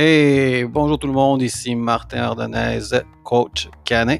Bonjour 0.00 0.98
tout 0.98 1.08
le 1.08 1.12
monde, 1.12 1.42
ici 1.42 1.74
Martin 1.74 2.22
Ardonez, 2.22 3.02
coach 3.22 3.68
canin. 3.84 4.16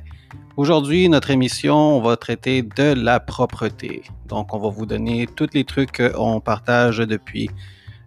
Aujourd'hui, 0.59 1.09
notre 1.09 1.31
émission, 1.31 1.75
on 1.75 2.03
va 2.03 2.19
traiter 2.19 2.61
de 2.61 2.93
la 2.93 3.19
propreté. 3.19 4.03
Donc, 4.29 4.53
on 4.53 4.59
va 4.59 4.69
vous 4.69 4.85
donner 4.85 5.27
tous 5.27 5.49
les 5.55 5.65
trucs 5.65 5.97
qu'on 5.97 6.41
partage 6.41 6.99
depuis 6.99 7.49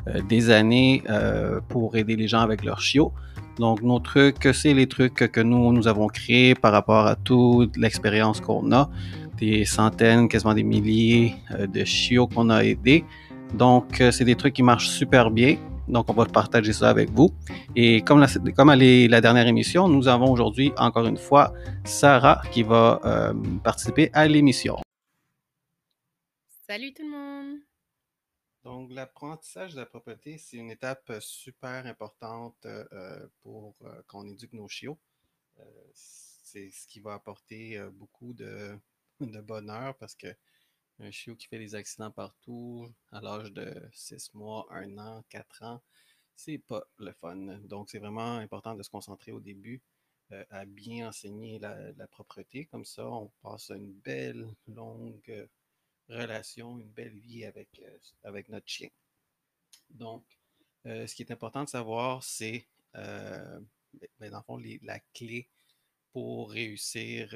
euh, 0.08 0.22
des 0.22 0.52
années 0.52 1.02
euh, 1.10 1.62
pour 1.68 1.96
aider 1.96 2.16
les 2.16 2.28
gens 2.28 2.42
avec 2.42 2.64
leurs 2.64 2.80
chiots. 2.80 3.12
Donc, 3.58 3.82
nos 3.82 4.00
trucs, 4.00 4.48
c'est 4.54 4.76
les 4.76 4.86
trucs 4.86 5.32
que 5.32 5.42
nous, 5.42 5.74
nous 5.74 5.88
avons 5.88 6.10
créés 6.10 6.54
par 6.54 6.74
rapport 6.74 7.08
à 7.08 7.16
toute 7.16 7.76
l'expérience 7.76 8.40
qu'on 8.40 8.72
a, 8.72 8.88
des 9.40 9.66
centaines, 9.66 10.28
quasiment 10.28 10.54
des 10.54 10.62
milliers 10.62 11.34
euh, 11.58 11.66
de 11.66 11.84
chiots 11.86 12.28
qu'on 12.28 12.52
a 12.52 12.64
aidés. 12.64 13.04
Donc, 13.56 14.04
c'est 14.12 14.26
des 14.26 14.36
trucs 14.36 14.54
qui 14.54 14.64
marchent 14.64 14.90
super 14.90 15.32
bien. 15.32 15.58
Donc, 15.88 16.10
on 16.10 16.14
va 16.14 16.26
partager 16.26 16.72
ça 16.72 16.90
avec 16.90 17.10
vous. 17.10 17.32
Et 17.76 18.02
comme 18.02 18.20
la, 18.20 18.28
comme 18.56 18.70
à 18.70 18.76
la 18.76 19.22
dernière 19.22 19.48
émission, 19.48 19.88
nous 19.88 20.08
avons 20.08 20.32
aujourd'hui, 20.32 20.72
encore 20.78 21.06
une 21.06 21.18
fois, 21.18 21.54
Sarah 21.84 22.42
qui 22.52 22.64
va 22.64 23.02
euh, 23.04 23.34
participer 23.64 24.10
à 24.14 24.28
l'émission. 24.28 24.78
Salut 26.68 26.94
tout 26.94 27.04
le 27.04 27.10
monde! 27.10 27.60
Donc, 28.64 28.94
l'apprentissage 28.94 29.74
de 29.74 29.80
la 29.80 29.86
propreté, 29.86 30.38
c'est 30.38 30.56
une 30.56 30.72
étape 30.72 31.12
super 31.20 31.86
importante 31.86 32.66
euh, 32.66 33.28
pour 33.42 33.76
euh, 33.84 34.02
qu'on 34.08 34.26
éduque 34.26 34.54
nos 34.54 34.70
chiots. 34.70 34.98
c'est 35.94 36.70
ce 36.70 36.88
qui 36.88 37.02
va 37.02 37.14
apporter 37.14 37.78
beaucoup 37.94 38.34
de, 38.34 38.78
de 39.20 39.42
bonheur 39.42 39.96
parce 39.98 40.16
que 40.16 40.28
un 41.00 41.12
chiot 41.12 41.36
qui 41.36 41.48
fait 41.48 41.60
des 41.60 41.76
accidents 41.76 42.12
partout 42.12 42.92
à 43.12 43.22
l'âge 43.22 43.52
de 43.52 43.74
6 43.94 44.34
mois, 44.34 44.68
1 44.72 44.98
an, 44.98 45.24
4 45.30 45.64
ans, 45.64 45.82
c'est 46.36 46.58
pas 46.58 46.84
le 46.98 47.12
fun. 47.14 47.36
Donc, 47.64 47.90
c'est 47.90 48.00
vraiment 48.00 48.38
important 48.38 48.76
de 48.76 48.84
se 48.84 48.90
concentrer 48.90 49.32
au 49.32 49.40
début 49.40 49.82
euh, 50.32 50.44
à 50.50 50.66
bien 50.66 51.10
enseigner 51.10 51.60
la, 51.60 52.08
propreté. 52.08 52.66
Comme 52.66 52.86
ça, 52.86 53.08
on 53.08 53.32
passe 53.42 53.70
une 53.70 53.92
belle, 53.92 54.48
longue 54.68 55.48
relation, 56.10 56.80
une 56.80 56.90
belle 56.90 57.18
vie 57.18 57.46
avec, 57.46 57.70
euh, 57.80 57.98
avec 58.24 58.50
notre 58.50 58.68
chien. 58.68 58.90
Donc, 59.90 60.24
euh, 60.86 61.08
ce 61.08 61.16
qui 61.16 61.24
est 61.24 61.32
important 61.32 61.64
de 61.64 61.70
savoir, 61.70 62.24
c'est, 62.24 62.68
ben, 62.94 63.66
ben, 64.20 64.32
dans 64.32 64.38
le 64.38 64.44
fond, 64.44 64.62
la 64.82 65.00
clé 65.14 65.48
pour 66.12 66.52
réussir 66.52 67.34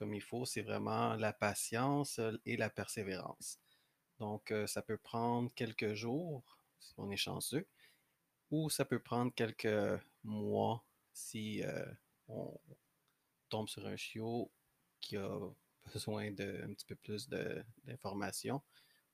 comme 0.00 0.14
il 0.14 0.22
faut, 0.22 0.46
c'est 0.46 0.62
vraiment 0.62 1.14
la 1.16 1.34
patience 1.34 2.18
et 2.46 2.56
la 2.56 2.70
persévérance. 2.70 3.60
Donc, 4.18 4.50
ça 4.66 4.80
peut 4.80 4.96
prendre 4.96 5.52
quelques 5.54 5.92
jours 5.92 6.56
si 6.78 6.94
on 6.96 7.10
est 7.10 7.18
chanceux, 7.18 7.66
ou 8.50 8.70
ça 8.70 8.86
peut 8.86 8.98
prendre 8.98 9.30
quelques 9.34 10.00
mois 10.24 10.82
si 11.12 11.62
on 12.28 12.58
tombe 13.50 13.68
sur 13.68 13.86
un 13.86 13.96
chiot 13.96 14.50
qui 15.02 15.18
a 15.18 15.38
besoin 15.92 16.30
d'un 16.30 16.72
petit 16.72 16.86
peu 16.86 16.96
plus 16.96 17.28
d'informations, 17.28 18.62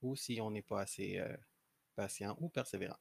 ou 0.02 0.14
si 0.14 0.40
on 0.40 0.52
n'est 0.52 0.62
pas 0.62 0.82
assez 0.82 1.20
patient 1.96 2.36
ou 2.38 2.48
persévérant. 2.48 3.00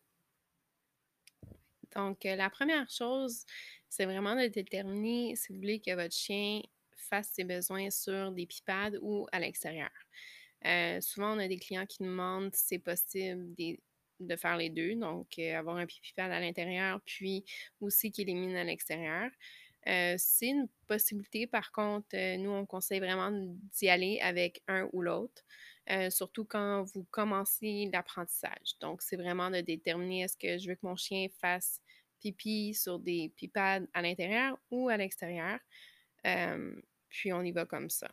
Donc, 1.96 2.24
la 2.24 2.50
première 2.50 2.90
chose, 2.90 3.46
c'est 3.90 4.06
vraiment 4.06 4.36
de 4.36 4.48
déterminer 4.48 5.36
si 5.36 5.54
vous 5.54 5.60
voulez 5.60 5.80
que 5.80 5.94
votre 5.94 6.16
chien 6.16 6.64
fasse 6.98 7.32
ses 7.34 7.44
besoins 7.44 7.90
sur 7.90 8.32
des 8.32 8.46
pipades 8.46 8.98
ou 9.02 9.28
à 9.32 9.40
l'extérieur. 9.40 9.92
Euh, 10.66 11.00
souvent, 11.02 11.36
on 11.36 11.40
a 11.40 11.48
des 11.48 11.60
clients 11.60 11.86
qui 11.86 12.04
nous 12.04 12.10
demandent 12.10 12.54
si 12.56 12.66
c'est 12.68 12.80
possible 12.80 13.54
de 14.20 14.36
faire 14.36 14.58
les 14.58 14.70
deux, 14.70 14.96
donc 14.96 15.28
euh, 15.38 15.56
avoir 15.56 15.78
un 15.78 15.86
pipipad 15.86 16.32
à 16.32 16.40
l'intérieur, 16.40 17.02
puis 17.06 17.46
aussi 17.82 18.12
qui 18.12 18.22
élimine 18.22 18.56
à 18.56 18.64
l'extérieur. 18.64 19.30
Euh, 19.88 20.16
c'est 20.18 20.48
une 20.48 20.68
possibilité, 20.88 21.46
par 21.46 21.72
contre, 21.72 22.16
nous, 22.38 22.50
on 22.50 22.66
conseille 22.66 23.00
vraiment 23.00 23.30
d'y 23.74 23.90
aller 23.90 24.20
avec 24.22 24.64
un 24.68 24.90
ou 24.94 25.04
l'autre, 25.04 25.44
surtout 26.10 26.46
quand 26.46 26.84
vous 26.96 27.04
commencez 27.12 27.88
l'apprentissage. 27.94 28.80
Donc, 28.82 29.04
c'est 29.04 29.18
vraiment 29.18 29.52
de 29.52 29.62
déterminer 29.62 30.24
est-ce 30.24 30.38
que 30.38 30.58
je 30.58 30.70
veux 30.70 30.76
que 30.76 30.88
mon 30.88 30.96
chien 30.96 31.28
fasse 31.40 31.80
pipi 32.20 32.74
sur 32.74 32.98
des 32.98 33.32
pipads 33.36 33.82
à 33.94 34.02
l'intérieur 34.02 34.58
ou 34.72 34.90
à 34.90 34.98
l'extérieur 34.98 35.60
puis 37.10 37.34
on 37.34 37.42
y 37.42 37.52
va 37.52 37.66
comme 37.66 37.90
ça. 37.90 38.10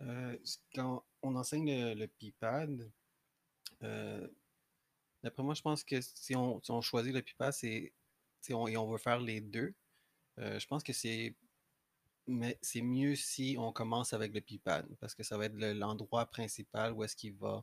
Euh, 0.00 0.36
quand 0.74 1.04
on 1.22 1.36
enseigne 1.36 1.70
le, 1.70 1.94
le 1.94 2.06
PIPAD, 2.08 2.90
euh, 3.82 4.26
d'après 5.22 5.42
moi, 5.42 5.54
je 5.54 5.62
pense 5.62 5.84
que 5.84 6.00
si 6.00 6.34
on, 6.34 6.80
choisit 6.80 7.14
le 7.14 7.22
PIPAD 7.22 7.52
c'est, 7.52 7.92
on, 8.50 8.66
et 8.66 8.76
on 8.76 8.90
veut 8.90 8.98
faire 8.98 9.20
les 9.20 9.40
deux, 9.40 9.74
euh, 10.38 10.58
je 10.58 10.66
pense 10.66 10.82
que 10.82 10.92
c'est 10.92 11.34
mais 12.26 12.58
c'est 12.62 12.80
mieux 12.80 13.16
si 13.16 13.54
on 13.58 13.70
commence 13.70 14.14
avec 14.14 14.32
le 14.32 14.40
PIPAD 14.40 14.96
parce 14.98 15.14
que 15.14 15.22
ça 15.22 15.36
va 15.36 15.44
être 15.44 15.56
l'endroit 15.56 16.24
principal 16.24 16.92
où 16.94 17.04
est-ce 17.04 17.14
qu'il 17.16 17.34
va 17.34 17.62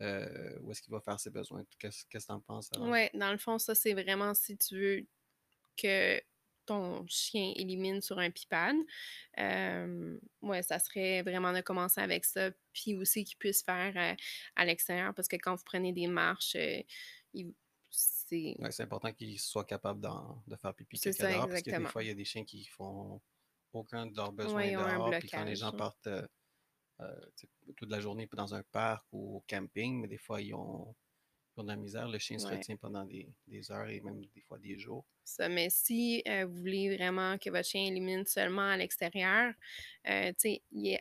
où 0.00 0.70
est-ce 0.70 0.82
qu'il 0.82 0.92
va 0.92 1.00
faire 1.00 1.18
ses 1.18 1.30
besoins. 1.30 1.64
Qu'est-ce 1.78 2.04
que 2.04 2.18
tu 2.18 2.30
en 2.30 2.38
penses? 2.38 2.70
Oui, 2.78 3.08
dans 3.14 3.32
le 3.32 3.38
fond, 3.38 3.58
ça, 3.58 3.74
c'est 3.74 3.94
vraiment 3.94 4.34
si 4.34 4.58
tu 4.58 4.78
veux 4.78 5.06
que 5.78 6.20
ton 6.66 7.06
chien 7.06 7.52
élimine 7.56 8.00
sur 8.00 8.18
un 8.18 8.30
pipade. 8.30 8.76
Euh, 9.38 10.18
ouais, 10.42 10.62
ça 10.62 10.78
serait 10.78 11.22
vraiment 11.22 11.52
de 11.52 11.60
commencer 11.60 12.00
avec 12.00 12.24
ça, 12.24 12.50
puis 12.72 12.94
aussi 12.94 13.24
qu'il 13.24 13.36
puisse 13.36 13.62
faire 13.62 13.92
euh, 13.96 14.14
à 14.56 14.64
l'extérieur, 14.64 15.14
parce 15.14 15.28
que 15.28 15.36
quand 15.36 15.54
vous 15.54 15.64
prenez 15.64 15.92
des 15.92 16.06
marches, 16.06 16.56
euh, 16.56 16.82
c'est... 17.90 18.56
c'est 18.70 18.82
important 18.82 19.12
qu'il 19.12 19.38
soit 19.38 19.64
capable 19.64 20.00
de 20.00 20.56
faire 20.56 20.74
pipi 20.74 20.98
quelque 20.98 21.16
ça, 21.16 21.46
parce 21.46 21.62
que 21.62 21.70
des 21.70 21.86
fois, 21.86 22.02
il 22.02 22.08
y 22.08 22.12
a 22.12 22.14
des 22.14 22.24
chiens 22.24 22.44
qui 22.44 22.64
font 22.66 23.20
aucun 23.72 24.06
de 24.06 24.16
leurs 24.16 24.32
besoins 24.32 24.70
dehors, 24.70 25.10
puis 25.18 25.28
quand 25.28 25.44
les 25.44 25.56
gens 25.56 25.72
partent 25.72 26.08
toute 27.76 27.90
la 27.90 28.00
journée 28.00 28.28
dans 28.32 28.54
un 28.54 28.62
parc 28.62 29.06
ou 29.12 29.36
au 29.36 29.44
camping, 29.48 30.00
mais 30.00 30.08
des 30.08 30.18
fois, 30.18 30.40
ils 30.40 30.54
ont 30.54 30.94
pour 31.54 31.64
de 31.64 31.68
la 31.68 31.76
misère, 31.76 32.08
le 32.08 32.18
chien 32.18 32.38
se 32.38 32.46
retient 32.46 32.76
pendant 32.76 33.04
des, 33.04 33.26
heures 33.70 33.88
et 33.88 34.00
même 34.00 34.20
des 34.34 34.40
fois 34.40 34.58
des 34.58 34.76
jours. 34.76 35.04
Ça, 35.24 35.48
mais 35.48 35.70
si 35.70 36.22
euh, 36.28 36.44
vous 36.44 36.56
voulez 36.56 36.94
vraiment 36.96 37.38
que 37.38 37.48
votre 37.48 37.66
chien 37.66 37.86
élimine 37.86 38.26
seulement 38.26 38.68
à 38.68 38.76
l'extérieur, 38.76 39.54
euh, 40.08 40.32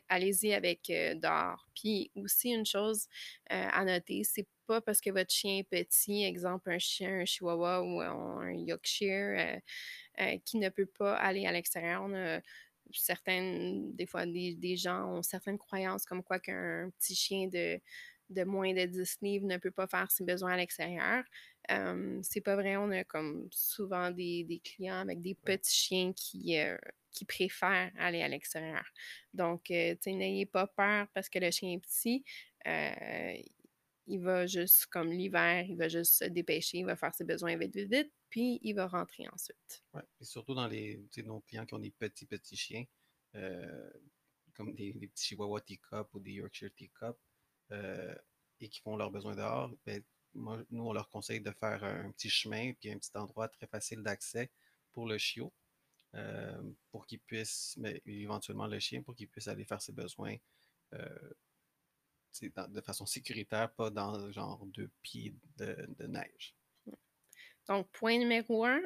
allez-y 0.07 0.53
avec 0.53 0.89
euh, 0.89 1.15
dehors. 1.15 1.67
Puis 1.75 2.11
aussi, 2.15 2.51
une 2.51 2.65
chose 2.65 3.07
à 3.49 3.83
noter, 3.83 4.23
c'est 4.23 4.47
pas 4.65 4.79
parce 4.79 5.01
que 5.01 5.09
votre 5.09 5.31
chien 5.31 5.57
est 5.57 5.63
petit, 5.63 6.23
exemple 6.23 6.71
un 6.71 6.79
chien, 6.79 7.21
un 7.21 7.25
chihuahua 7.25 7.83
ou 7.83 7.99
un 7.99 8.53
Yorkshire, 8.53 9.59
qui 10.45 10.57
ne 10.57 10.69
peut 10.69 10.85
pas 10.85 11.15
aller 11.15 11.45
à 11.45 11.51
l'extérieur. 11.51 12.03
On 12.05 12.13
a 12.13 12.39
certaines, 12.91 13.93
des 13.95 14.05
fois, 14.05 14.25
des, 14.25 14.55
des 14.55 14.77
gens 14.77 15.17
ont 15.17 15.23
certaines 15.23 15.57
croyances 15.57 16.05
comme 16.05 16.23
quoi 16.23 16.39
qu'un 16.39 16.89
petit 16.97 17.15
chien 17.15 17.47
de 17.47 17.79
de 18.33 18.43
moins 18.43 18.73
de 18.73 18.85
10 18.85 19.17
livres 19.21 19.45
ne 19.45 19.57
peut 19.57 19.71
pas 19.71 19.87
faire 19.87 20.09
ses 20.11 20.23
besoins 20.23 20.53
à 20.53 20.57
l'extérieur. 20.57 21.23
c'est 22.21 22.41
pas 22.41 22.55
vrai, 22.55 22.77
on 22.77 22.91
a 22.91 23.03
comme 23.03 23.47
souvent 23.51 24.11
des, 24.11 24.61
clients 24.63 24.99
avec 24.99 25.21
des 25.21 25.35
petits 25.35 25.73
chiens 25.73 26.13
qui, 26.13 26.57
euh, 26.57 26.77
qui 27.11 27.25
préfèrent 27.25 27.91
aller 27.97 28.21
à 28.21 28.27
l'extérieur. 28.27 28.85
Donc, 29.33 29.71
euh, 29.71 29.95
n'ayez 30.05 30.45
pas 30.45 30.67
peur 30.67 31.07
parce 31.13 31.29
que 31.29 31.39
le 31.39 31.51
chien 31.51 31.73
est 31.73 31.79
petit. 31.79 32.23
Euh, 32.67 33.35
il 34.05 34.19
va 34.19 34.45
juste, 34.45 34.87
comme 34.87 35.11
l'hiver, 35.11 35.65
il 35.67 35.77
va 35.77 35.87
juste 35.87 36.15
se 36.15 36.25
dépêcher, 36.25 36.79
il 36.79 36.85
va 36.85 36.97
faire 36.97 37.15
ses 37.15 37.23
besoins 37.23 37.55
vite, 37.55 37.73
vite, 37.73 37.89
vite, 37.89 38.11
puis 38.29 38.59
il 38.61 38.73
va 38.73 38.87
rentrer 38.87 39.27
ensuite. 39.29 39.83
Oui, 39.93 40.01
et 40.19 40.25
surtout 40.25 40.53
dans 40.53 40.67
les, 40.67 41.01
nos 41.23 41.39
clients 41.41 41.65
qui 41.65 41.73
ont 41.73 41.79
des 41.79 41.91
petits, 41.91 42.25
petits 42.25 42.57
chiens, 42.57 42.83
comme 44.53 44.73
des, 44.73 44.93
des 44.93 45.07
petits 45.07 45.27
Chihuahua 45.27 45.61
Teacup 45.61 46.13
ou 46.13 46.19
des 46.19 46.33
Yorkshire 46.33 46.71
Teacup, 46.75 47.17
euh, 47.73 48.15
et 48.59 48.69
qui 48.69 48.79
font 48.79 48.95
leurs 48.95 49.11
besoins 49.11 49.35
dehors, 49.35 49.71
ben, 49.85 50.01
nous, 50.35 50.65
on 50.71 50.93
leur 50.93 51.09
conseille 51.09 51.41
de 51.41 51.51
faire 51.51 51.83
un 51.83 52.11
petit 52.11 52.29
chemin 52.29 52.73
puis 52.73 52.91
un 52.91 52.97
petit 52.97 53.15
endroit 53.15 53.47
très 53.49 53.67
facile 53.67 54.01
d'accès 54.01 54.49
pour 54.93 55.07
le 55.07 55.17
chiot, 55.17 55.51
euh, 56.15 56.61
pour 56.91 57.05
qu'il 57.05 57.19
puisse, 57.19 57.75
mais 57.77 58.01
éventuellement 58.05 58.67
le 58.67 58.79
chien, 58.79 59.01
pour 59.01 59.15
qu'il 59.15 59.27
puisse 59.27 59.47
aller 59.47 59.65
faire 59.65 59.81
ses 59.81 59.91
besoins 59.91 60.35
euh, 60.93 61.33
de 62.41 62.81
façon 62.81 63.05
sécuritaire, 63.05 63.71
pas 63.73 63.89
dans 63.89 64.31
genre 64.31 64.65
deux 64.67 64.89
pieds 65.01 65.35
de, 65.57 66.07
neige. 66.07 66.55
Donc, 67.67 67.89
point 67.91 68.17
numéro 68.17 68.65
un, 68.65 68.81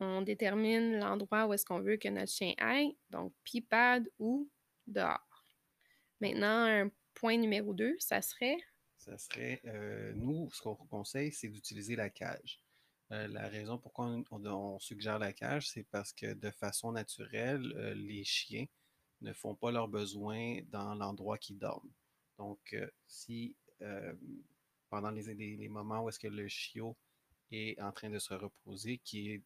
on 0.00 0.22
détermine 0.22 0.98
l'endroit 0.98 1.46
où 1.46 1.52
est-ce 1.52 1.64
qu'on 1.64 1.80
veut 1.80 1.96
que 1.96 2.08
notre 2.08 2.32
chien 2.32 2.54
aille, 2.58 2.96
donc 3.10 3.32
pipade 3.44 4.08
ou 4.18 4.50
dehors. 4.86 5.44
Maintenant, 6.20 6.66
un 6.66 6.90
point 7.14 7.36
numéro 7.36 7.74
2, 7.74 7.96
ça 7.98 8.22
serait? 8.22 8.58
Ça 8.98 9.18
serait, 9.18 9.60
euh, 9.66 10.12
nous, 10.14 10.50
ce 10.52 10.62
qu'on 10.62 10.76
conseille, 10.76 11.32
c'est 11.32 11.48
d'utiliser 11.48 11.96
la 11.96 12.10
cage. 12.10 12.60
Euh, 13.10 13.26
la 13.28 13.48
raison 13.48 13.78
pourquoi 13.78 14.06
on, 14.30 14.78
suggère 14.78 15.18
la 15.18 15.32
cage, 15.32 15.68
c'est 15.68 15.82
parce 15.84 16.12
que 16.12 16.34
de 16.34 16.50
façon 16.50 16.92
naturelle, 16.92 17.72
euh, 17.76 17.94
les 17.94 18.24
chiens 18.24 18.66
ne 19.20 19.32
font 19.32 19.54
pas 19.54 19.70
leurs 19.70 19.88
besoins 19.88 20.60
dans 20.70 20.94
l'endroit 20.94 21.38
qu'ils 21.38 21.58
dorment. 21.58 21.92
Donc, 22.38 22.76
si 23.06 23.56
pendant 24.90 25.10
les, 25.10 25.34
les, 25.34 25.68
moments 25.68 26.04
où 26.04 26.08
est-ce 26.08 26.18
que 26.18 26.28
le 26.28 26.46
chiot 26.48 26.96
est 27.50 27.80
en 27.80 27.92
train 27.92 28.10
de 28.10 28.18
se 28.18 28.34
reposer, 28.34 28.98
qui 28.98 29.30
est 29.32 29.42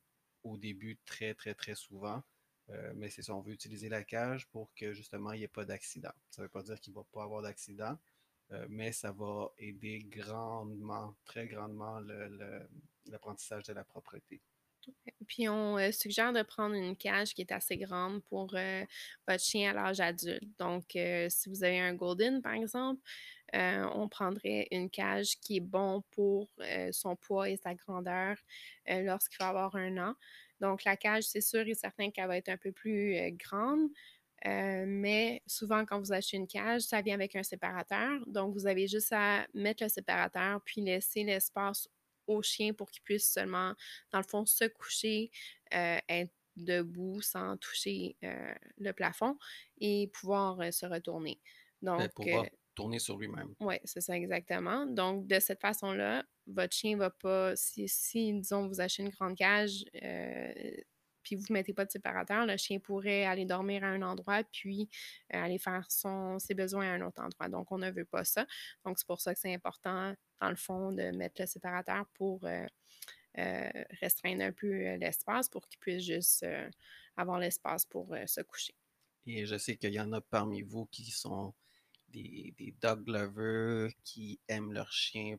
au 0.46 0.56
début 0.56 0.98
très, 1.04 1.34
très, 1.34 1.54
très 1.54 1.74
souvent. 1.74 2.22
Euh, 2.70 2.92
mais 2.96 3.08
c'est 3.10 3.22
ça, 3.22 3.34
on 3.34 3.40
veut 3.40 3.52
utiliser 3.52 3.88
la 3.88 4.02
cage 4.02 4.46
pour 4.48 4.72
que 4.74 4.92
justement 4.92 5.32
il 5.32 5.38
n'y 5.38 5.44
ait 5.44 5.48
pas 5.48 5.64
d'accident. 5.64 6.12
Ça 6.30 6.42
ne 6.42 6.46
veut 6.46 6.50
pas 6.50 6.62
dire 6.62 6.80
qu'il 6.80 6.92
ne 6.92 6.98
va 6.98 7.04
pas 7.12 7.22
avoir 7.22 7.42
d'accident, 7.42 7.96
euh, 8.52 8.66
mais 8.68 8.92
ça 8.92 9.12
va 9.12 9.52
aider 9.58 10.04
grandement, 10.08 11.14
très 11.24 11.46
grandement 11.46 12.00
l'apprentissage 13.06 13.64
de 13.64 13.72
la 13.72 13.84
propreté. 13.84 14.40
Puis 15.26 15.48
on 15.48 15.78
euh, 15.78 15.90
suggère 15.90 16.32
de 16.32 16.42
prendre 16.42 16.74
une 16.74 16.96
cage 16.96 17.34
qui 17.34 17.42
est 17.42 17.52
assez 17.52 17.76
grande 17.76 18.22
pour 18.24 18.46
votre 19.28 19.42
chien 19.42 19.70
à 19.70 19.74
l'âge 19.74 20.00
adulte. 20.00 20.48
Donc, 20.58 20.84
si 20.92 21.48
vous 21.48 21.64
avez 21.64 21.80
un 21.80 21.94
golden, 21.94 22.42
par 22.42 22.54
exemple, 22.54 23.00
on 23.52 24.08
prendrait 24.08 24.66
une 24.70 24.90
cage 24.90 25.38
qui 25.40 25.56
est 25.56 25.60
bon 25.60 26.02
pour 26.10 26.48
son 26.92 27.16
poids 27.16 27.48
et 27.48 27.56
sa 27.56 27.74
grandeur 27.74 28.36
lorsqu'il 28.88 29.38
va 29.38 29.48
avoir 29.48 29.74
un 29.76 29.96
an. 29.98 30.14
Donc, 30.60 30.84
la 30.84 30.96
cage, 30.96 31.24
c'est 31.24 31.40
sûr 31.40 31.66
et 31.66 31.74
certain 31.74 32.10
qu'elle 32.10 32.28
va 32.28 32.36
être 32.36 32.48
un 32.48 32.56
peu 32.56 32.72
plus 32.72 33.16
grande. 33.32 33.88
mais 34.44 35.42
souvent, 35.46 35.84
quand 35.84 35.98
vous 36.00 36.12
achetez 36.12 36.36
une 36.36 36.46
cage, 36.46 36.82
ça 36.82 37.02
vient 37.02 37.14
avec 37.14 37.36
un 37.36 37.42
séparateur. 37.42 38.24
Donc, 38.26 38.54
vous 38.54 38.66
avez 38.66 38.86
juste 38.88 39.12
à 39.12 39.46
mettre 39.54 39.82
le 39.82 39.88
séparateur 39.88 40.60
puis 40.64 40.80
laisser 40.80 41.24
l'espace 41.24 41.88
au 42.26 42.42
chien 42.42 42.72
pour 42.72 42.90
qu'il 42.90 43.02
puisse 43.02 43.32
seulement, 43.32 43.74
dans 44.12 44.18
le 44.18 44.24
fond, 44.24 44.46
se 44.46 44.64
coucher, 44.64 45.30
être 45.70 46.32
debout 46.56 47.20
sans 47.20 47.56
toucher 47.58 48.16
le 48.78 48.92
plafond 48.92 49.38
et 49.80 50.08
pouvoir 50.08 50.72
se 50.72 50.86
retourner. 50.86 51.40
Ben, 51.96 52.08
Donc, 52.08 52.12
pouvoir 52.14 52.46
tourner 52.76 53.00
sur 53.00 53.18
lui-même. 53.18 53.54
Oui, 53.58 53.76
c'est 53.84 54.00
ça 54.00 54.16
exactement. 54.16 54.86
Donc, 54.86 55.26
de 55.26 55.40
cette 55.40 55.60
façon-là, 55.60 56.24
votre 56.46 56.74
chien 56.74 56.96
va 56.96 57.10
pas, 57.10 57.56
si, 57.56 57.88
si 57.88 58.32
disons, 58.32 58.68
vous 58.68 58.80
achetez 58.80 59.02
une 59.02 59.08
grande 59.08 59.36
cage, 59.36 59.84
puis 61.26 61.34
vous 61.34 61.44
ne 61.50 61.54
mettez 61.54 61.74
pas 61.74 61.84
de 61.84 61.90
séparateur, 61.90 62.46
le 62.46 62.56
chien 62.56 62.78
pourrait 62.78 63.24
aller 63.24 63.44
dormir 63.44 63.82
à 63.82 63.88
un 63.88 64.02
endroit, 64.02 64.44
puis 64.44 64.88
euh, 65.34 65.42
aller 65.42 65.58
faire 65.58 65.84
son, 65.90 66.38
ses 66.38 66.54
besoins 66.54 66.86
à 66.86 66.94
un 66.94 67.00
autre 67.00 67.20
endroit. 67.20 67.48
Donc, 67.48 67.72
on 67.72 67.78
ne 67.78 67.90
veut 67.90 68.04
pas 68.04 68.24
ça. 68.24 68.46
Donc, 68.84 68.96
c'est 68.96 69.08
pour 69.08 69.20
ça 69.20 69.34
que 69.34 69.40
c'est 69.40 69.52
important, 69.52 70.14
dans 70.40 70.50
le 70.50 70.54
fond, 70.54 70.92
de 70.92 71.10
mettre 71.16 71.42
le 71.42 71.46
séparateur 71.46 72.06
pour 72.14 72.44
euh, 72.44 72.64
euh, 73.38 73.70
restreindre 74.00 74.44
un 74.44 74.52
peu 74.52 74.94
l'espace 74.98 75.48
pour 75.48 75.66
qu'il 75.66 75.80
puisse 75.80 76.04
juste 76.04 76.46
avoir 77.16 77.40
l'espace 77.40 77.84
pour 77.84 78.14
se 78.26 78.40
coucher. 78.42 78.76
Et 79.26 79.46
je 79.46 79.58
sais 79.58 79.76
qu'il 79.76 79.92
y 79.92 80.00
en 80.00 80.12
a 80.12 80.20
parmi 80.20 80.62
vous 80.62 80.86
qui 80.86 81.10
sont 81.10 81.52
des, 82.22 82.74
dog 82.80 83.06
lovers, 83.08 83.90
qui 84.04 84.40
aiment 84.48 84.72
leur 84.72 84.90
chien 84.92 85.36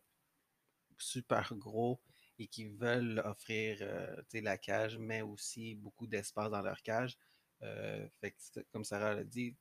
super 0.98 1.54
gros 1.56 2.00
et 2.40 2.48
qui 2.48 2.66
veulent 2.66 3.22
offrir 3.26 3.78
euh, 3.82 4.16
la 4.34 4.58
cage, 4.58 4.98
mais 4.98 5.22
aussi 5.22 5.76
beaucoup 5.76 6.08
d'espace 6.08 6.52
dans 6.52 6.62
leur 6.62 6.82
cage. 6.84 7.18
Euh, 7.64 8.08
fait 8.20 8.32
que, 8.32 8.60
comme 8.72 8.84
Sarah 8.84 9.16
l'a 9.16 9.24
dit, 9.24 9.56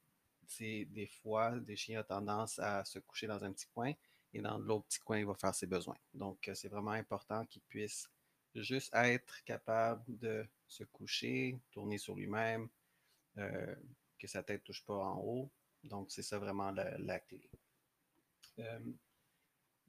des 0.59 1.11
fois, 1.23 1.59
des 1.59 1.77
chiens 1.77 2.01
ont 2.01 2.05
tendance 2.05 2.59
à 2.59 2.85
se 2.85 2.99
coucher 2.99 3.27
dans 3.27 3.43
un 3.43 3.53
petit 3.53 3.67
coin 3.75 3.93
et 4.33 4.41
dans 4.41 4.59
l'autre 4.59 4.87
petit 4.87 5.01
coin, 5.01 5.19
il 5.19 5.27
va 5.27 5.35
faire 5.35 5.55
ses 5.55 5.67
besoins. 5.67 5.97
Donc, 6.13 6.49
euh, 6.49 6.55
c'est 6.55 6.69
vraiment 6.69 6.93
important 6.93 7.45
qu'il 7.47 7.63
puisse 7.63 8.09
juste 8.55 8.91
être 8.95 9.43
capable 9.45 10.05
de 10.19 10.47
se 10.67 10.85
coucher, 10.85 11.59
tourner 11.73 11.99
sur 11.99 12.15
lui-même, 12.15 12.69
que 13.37 14.27
sa 14.27 14.43
tête 14.43 14.63
ne 14.63 14.67
touche 14.67 14.83
pas 14.83 14.95
en 14.95 15.19
haut. 15.19 15.51
Donc, 15.87 16.11
c'est 16.11 16.23
ça 16.23 16.39
vraiment 16.39 16.71
la, 16.71 16.97
la 16.99 17.19
clé 17.21 17.49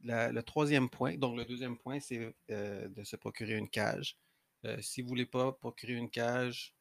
le 0.03 0.41
troisième 0.41 0.89
point, 0.89 1.17
donc 1.17 1.38
le 1.38 1.45
deuxième 1.45 1.77
point, 1.77 1.99
c'est 1.99 2.35
euh, 2.51 2.88
de 2.89 3.03
se 3.03 3.15
procurer 3.15 3.55
une 3.55 3.69
cage. 3.69 4.17
Euh, 4.65 4.81
si 4.81 5.01
vous 5.01 5.07
ne 5.07 5.09
voulez 5.09 5.25
pas 5.25 5.51
procurer 5.51 5.94
une 5.94 6.09
cage, 6.09 6.73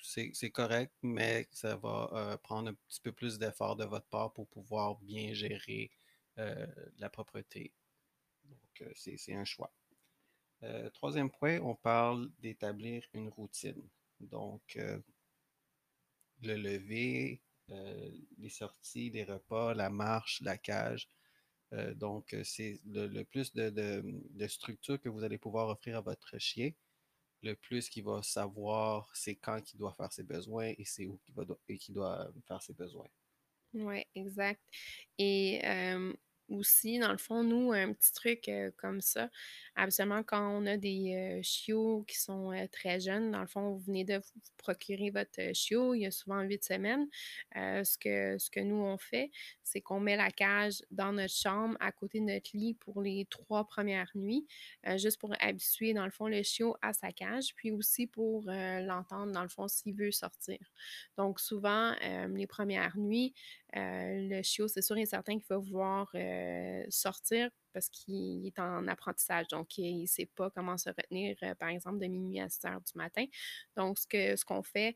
c'est 0.00 0.50
correct, 0.50 0.92
mais 1.02 1.46
ça 1.52 1.76
va 1.76 2.10
euh, 2.12 2.36
prendre 2.36 2.70
un 2.70 2.74
petit 2.74 3.00
peu 3.00 3.12
plus 3.12 3.38
d'effort 3.38 3.76
de 3.76 3.84
votre 3.84 4.06
part 4.06 4.32
pour 4.32 4.48
pouvoir 4.48 4.96
bien 4.96 5.32
gérer 5.32 5.90
la 6.98 7.10
propreté. 7.10 7.72
Donc, 8.46 8.90
c'est 8.96 9.34
un 9.34 9.44
choix. 9.44 9.70
troisième 10.94 11.30
point, 11.30 11.60
on 11.60 11.74
parle 11.74 12.30
d'établir 12.40 13.04
une 13.12 13.28
routine. 13.28 13.86
Donc, 14.18 14.78
le 16.40 16.56
lever, 16.56 17.42
les 18.38 18.48
sorties, 18.48 19.10
les 19.10 19.24
repas, 19.24 19.74
la 19.74 19.90
marche, 19.90 20.40
la 20.42 20.56
cage, 20.56 21.08
euh, 21.72 21.94
donc, 21.94 22.34
euh, 22.34 22.42
c'est 22.44 22.80
le, 22.86 23.22
plus 23.24 23.54
de, 23.54 24.46
structure 24.46 25.00
que 25.00 25.08
vous 25.08 25.24
allez 25.24 25.38
pouvoir 25.38 25.68
offrir 25.68 25.96
à 25.96 26.00
votre 26.00 26.38
chien, 26.38 26.70
le 27.42 27.54
plus 27.54 27.88
qu'il 27.88 28.04
va 28.04 28.22
savoir 28.22 29.10
c'est 29.14 29.34
quand 29.34 29.60
qu'il 29.62 29.78
doit 29.78 29.94
faire 29.94 30.12
ses 30.12 30.22
besoins 30.22 30.72
et 30.78 30.84
c'est 30.84 31.06
où 31.06 31.18
qu'il 31.24 31.34
va 31.34 31.44
et 31.68 31.78
doit 31.92 32.32
faire 32.46 32.62
ses 32.62 32.74
besoins. 32.74 33.08
Oui, 33.74 34.04
exact. 34.14 34.62
Et 35.18 35.60
euh, 35.64 36.12
aussi, 36.52 36.98
dans 36.98 37.12
le 37.12 37.18
fond, 37.18 37.42
nous, 37.42 37.72
un 37.72 37.92
petit 37.92 38.12
truc 38.12 38.50
comme 38.76 39.00
ça, 39.00 39.30
absolument 39.74 40.22
quand 40.22 40.50
on 40.50 40.66
a 40.66 40.76
des 40.76 41.40
chiots 41.42 42.04
qui 42.06 42.18
sont 42.18 42.52
très 42.70 43.00
jeunes, 43.00 43.30
dans 43.30 43.40
le 43.40 43.46
fond, 43.46 43.70
vous 43.72 43.78
venez 43.78 44.04
de 44.04 44.16
vous 44.16 44.40
procurer 44.58 45.10
votre 45.10 45.54
chiot, 45.54 45.94
il 45.94 46.02
y 46.02 46.06
a 46.06 46.10
souvent 46.10 46.40
huit 46.42 46.64
semaines, 46.64 47.08
ce, 47.54 47.98
que, 47.98 48.38
ce 48.38 48.50
que 48.50 48.60
nous, 48.60 48.76
on 48.76 48.98
fait, 48.98 49.30
c'est 49.62 49.80
qu'on 49.80 50.00
met 50.00 50.16
la 50.16 50.30
cage 50.30 50.82
dans 50.90 51.12
notre 51.12 51.34
chambre 51.34 51.76
à 51.80 51.92
côté 51.92 52.20
de 52.20 52.26
notre 52.26 52.50
lit 52.54 52.74
pour 52.74 53.02
les 53.02 53.26
trois 53.30 53.66
premières 53.66 54.10
nuits, 54.14 54.46
juste 54.96 55.18
pour 55.18 55.34
habituer, 55.40 55.94
dans 55.94 56.04
le 56.04 56.10
fond, 56.10 56.28
le 56.28 56.42
chiot 56.42 56.76
à 56.82 56.92
sa 56.92 57.12
cage, 57.12 57.54
puis 57.56 57.70
aussi 57.70 58.06
pour 58.06 58.44
l'entendre, 58.46 59.32
dans 59.32 59.42
le 59.42 59.48
fond, 59.48 59.68
s'il 59.68 59.94
veut 59.94 60.12
sortir. 60.12 60.58
Donc, 61.16 61.40
souvent, 61.40 61.94
les 62.34 62.46
premières 62.46 62.96
nuits, 62.98 63.34
le 63.74 64.42
chiot, 64.42 64.68
c'est 64.68 64.82
sûr 64.82 64.96
et 64.96 65.06
certain 65.06 65.38
qu'il 65.38 65.46
va 65.48 65.58
vouloir 65.58 66.14
sortir 66.90 67.50
parce 67.72 67.88
qu'il 67.88 68.46
est 68.46 68.58
en 68.58 68.86
apprentissage. 68.88 69.48
Donc, 69.48 69.76
il 69.78 70.02
ne 70.02 70.06
sait 70.06 70.26
pas 70.26 70.50
comment 70.50 70.78
se 70.78 70.90
retenir, 70.90 71.36
euh, 71.42 71.54
par 71.54 71.68
exemple, 71.68 71.98
de 71.98 72.06
minuit 72.06 72.40
à 72.40 72.48
6 72.48 72.64
heures 72.66 72.80
du 72.80 72.92
matin. 72.94 73.24
Donc, 73.76 73.98
ce 73.98 74.06
qu'on 74.06 74.36
ce 74.36 74.44
qu'on 74.44 74.62
fait, 74.62 74.94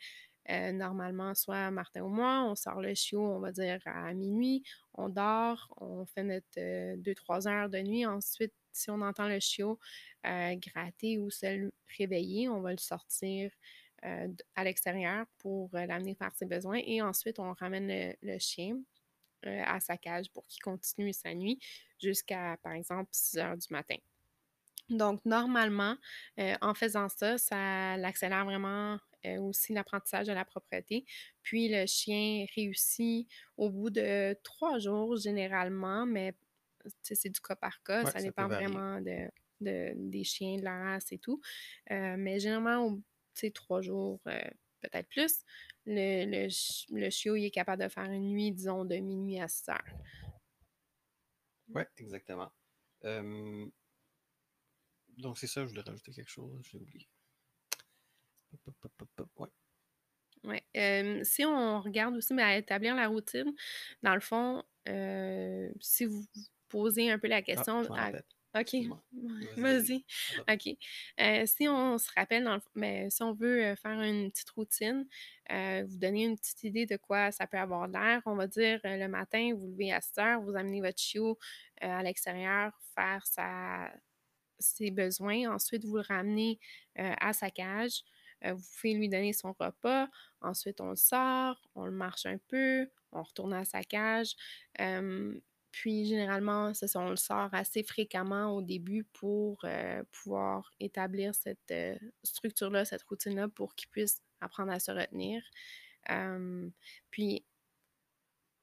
euh, 0.50 0.72
normalement, 0.72 1.34
soit 1.34 1.70
Martin 1.70 2.02
ou 2.02 2.08
moi, 2.08 2.44
on 2.44 2.54
sort 2.54 2.80
le 2.80 2.94
chiot, 2.94 3.20
on 3.20 3.40
va 3.40 3.52
dire 3.52 3.80
à 3.86 4.12
minuit, 4.14 4.62
on 4.94 5.08
dort, 5.08 5.74
on 5.80 6.06
fait 6.06 6.22
notre 6.22 6.96
2-3 6.96 7.46
euh, 7.46 7.50
heures 7.50 7.70
de 7.70 7.78
nuit. 7.78 8.06
Ensuite, 8.06 8.54
si 8.72 8.90
on 8.90 9.00
entend 9.00 9.28
le 9.28 9.40
chiot 9.40 9.78
gratter 10.24 11.18
ou 11.18 11.30
se 11.30 11.70
réveiller, 11.98 12.48
on 12.48 12.60
va 12.60 12.72
le 12.72 12.78
sortir 12.78 13.50
à 14.02 14.64
l'extérieur 14.64 15.26
pour 15.38 15.70
l'amener 15.72 16.14
faire 16.14 16.34
ses 16.34 16.46
besoins. 16.46 16.80
Et 16.84 17.02
ensuite, 17.02 17.38
on 17.38 17.52
ramène 17.54 18.14
le 18.22 18.38
chien 18.38 18.78
à 19.42 19.80
sa 19.80 19.96
cage 19.96 20.30
pour 20.32 20.46
qu'il 20.46 20.62
continue 20.62 21.12
sa 21.12 21.34
nuit 21.34 21.58
jusqu'à, 22.00 22.56
par 22.62 22.72
exemple, 22.72 23.08
6 23.12 23.38
heures 23.38 23.56
du 23.56 23.66
matin. 23.70 23.96
Donc, 24.88 25.24
normalement, 25.24 25.96
euh, 26.38 26.54
en 26.60 26.74
faisant 26.74 27.08
ça, 27.08 27.38
ça 27.38 27.92
accélère 27.94 28.44
vraiment 28.44 28.98
euh, 29.24 29.38
aussi 29.40 29.72
l'apprentissage 29.72 30.28
de 30.28 30.32
la 30.32 30.44
propreté. 30.44 31.04
Puis, 31.42 31.68
le 31.68 31.86
chien 31.86 32.46
réussit 32.54 33.28
au 33.56 33.70
bout 33.70 33.90
de 33.90 34.36
trois 34.44 34.78
jours, 34.78 35.16
généralement, 35.16 36.06
mais 36.06 36.34
c'est 37.02 37.28
du 37.28 37.40
cas 37.40 37.56
par 37.56 37.82
cas. 37.82 38.06
ça, 38.06 38.20
dépend 38.20 38.46
vraiment 38.46 39.00
de, 39.00 39.28
des 39.60 40.22
chiens, 40.22 40.56
de 40.56 40.62
la 40.62 40.78
race 40.78 41.10
et 41.10 41.18
tout. 41.18 41.40
Euh, 41.90 42.14
mais 42.16 42.38
généralement, 42.38 42.86
au 42.86 43.02
trois 43.52 43.80
jours, 43.80 44.20
peut-être 44.22 45.08
plus, 45.08 45.44
le, 45.86 46.48
le, 46.90 47.10
chiot 47.10 47.36
il 47.36 47.44
est 47.44 47.50
capable 47.50 47.82
de 47.82 47.88
faire 47.88 48.04
une 48.04 48.28
nuit, 48.28 48.52
disons, 48.52 48.84
de 48.84 48.96
minuit 48.96 49.40
à 49.40 49.48
6 49.48 49.70
heures. 49.70 49.84
Oui, 51.68 51.82
exactement. 51.96 52.52
donc, 55.18 55.38
c'est 55.38 55.46
ça, 55.46 55.62
je 55.64 55.70
voulais 55.70 55.82
rajouter 55.82 56.12
quelque 56.12 56.30
chose, 56.30 56.60
j'ai 56.62 56.78
oublié. 56.78 57.08
Oui. 59.38 59.48
Ouais. 60.44 61.20
si 61.24 61.44
on 61.44 61.80
regarde 61.80 62.14
aussi, 62.14 62.32
mais 62.32 62.42
à 62.42 62.56
établir 62.56 62.94
la 62.94 63.08
routine, 63.08 63.52
dans 64.02 64.14
le 64.14 64.20
fond, 64.20 64.62
euh, 64.88 65.68
si 65.80 66.04
vous 66.04 66.24
posez 66.68 67.10
un 67.10 67.18
peu 67.18 67.28
la 67.28 67.36
ah, 67.36 67.42
question 67.42 67.82
OK. 68.58 68.74
Vas-y. 69.56 70.04
OK. 70.50 70.76
Euh, 71.20 71.44
si 71.46 71.68
on 71.68 71.98
se 71.98 72.08
rappelle, 72.14 72.44
dans 72.44 72.58
mais 72.74 73.02
ben, 73.02 73.10
si 73.10 73.22
on 73.22 73.32
veut 73.32 73.74
faire 73.76 74.00
une 74.00 74.30
petite 74.30 74.50
routine, 74.50 75.06
euh, 75.50 75.84
vous 75.86 75.98
donner 75.98 76.24
une 76.24 76.36
petite 76.36 76.64
idée 76.64 76.86
de 76.86 76.96
quoi 76.96 77.30
ça 77.32 77.46
peut 77.46 77.58
avoir 77.58 77.86
l'air, 77.86 78.22
on 78.24 78.34
va 78.34 78.46
dire 78.46 78.80
le 78.84 79.06
matin, 79.08 79.52
vous 79.54 79.66
levez 79.68 79.92
à 79.92 80.00
7 80.00 80.18
heures, 80.18 80.40
vous 80.40 80.56
amenez 80.56 80.80
votre 80.80 80.98
chiot 80.98 81.38
à 81.80 82.02
l'extérieur 82.02 82.72
faire 82.94 83.26
sa, 83.26 83.92
ses 84.58 84.90
besoins. 84.90 85.52
Ensuite, 85.52 85.84
vous 85.84 85.96
le 85.96 86.04
ramenez 86.08 86.58
à 86.96 87.32
sa 87.32 87.50
cage. 87.50 88.02
vous 88.42 88.64
pouvez 88.80 88.94
lui 88.94 89.08
donner 89.08 89.32
son 89.32 89.54
repas. 89.58 90.08
Ensuite, 90.40 90.80
on 90.80 90.90
le 90.90 90.96
sort, 90.96 91.60
on 91.74 91.84
le 91.84 91.92
marche 91.92 92.26
un 92.26 92.38
peu, 92.48 92.88
on 93.12 93.22
retourne 93.22 93.52
à 93.52 93.64
sa 93.64 93.82
cage. 93.82 94.34
Puis 95.76 96.06
généralement, 96.06 96.72
ça, 96.72 96.86
on 96.98 97.10
le 97.10 97.16
sort 97.16 97.52
assez 97.52 97.82
fréquemment 97.82 98.56
au 98.56 98.62
début 98.62 99.04
pour 99.04 99.62
euh, 99.64 100.02
pouvoir 100.10 100.70
établir 100.80 101.34
cette 101.34 101.70
euh, 101.70 101.94
structure-là, 102.22 102.86
cette 102.86 103.02
routine-là 103.02 103.50
pour 103.50 103.74
qu'il 103.74 103.90
puisse 103.90 104.22
apprendre 104.40 104.72
à 104.72 104.80
se 104.80 104.90
retenir. 104.90 105.42
Euh, 106.08 106.70
puis, 107.10 107.44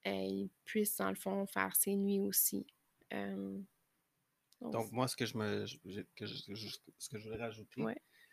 il 0.05 0.49
puisse, 0.65 0.97
dans 0.97 1.09
le 1.09 1.15
fond, 1.15 1.45
faire 1.45 1.75
ses 1.75 1.95
nuits 1.95 2.19
aussi. 2.19 2.65
donc, 3.11 4.91
moi, 4.91 5.07
ce 5.07 5.15
que 5.15 5.27
je 5.27 5.37
me 5.37 5.65
que 6.15 6.25
ce 6.25 7.09
que 7.09 7.19
je 7.19 7.23
voudrais 7.29 7.43
rajouter, 7.43 7.83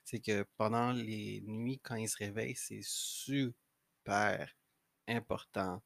c'est 0.07 0.21
que 0.21 0.47
pendant 0.57 0.93
les 0.93 1.43
nuits, 1.43 1.81
quand 1.81 1.97
il 1.97 2.09
se 2.09 2.17
réveille, 2.17 2.55
c'est 2.57 2.83
super 2.83 4.57
important 5.07 5.83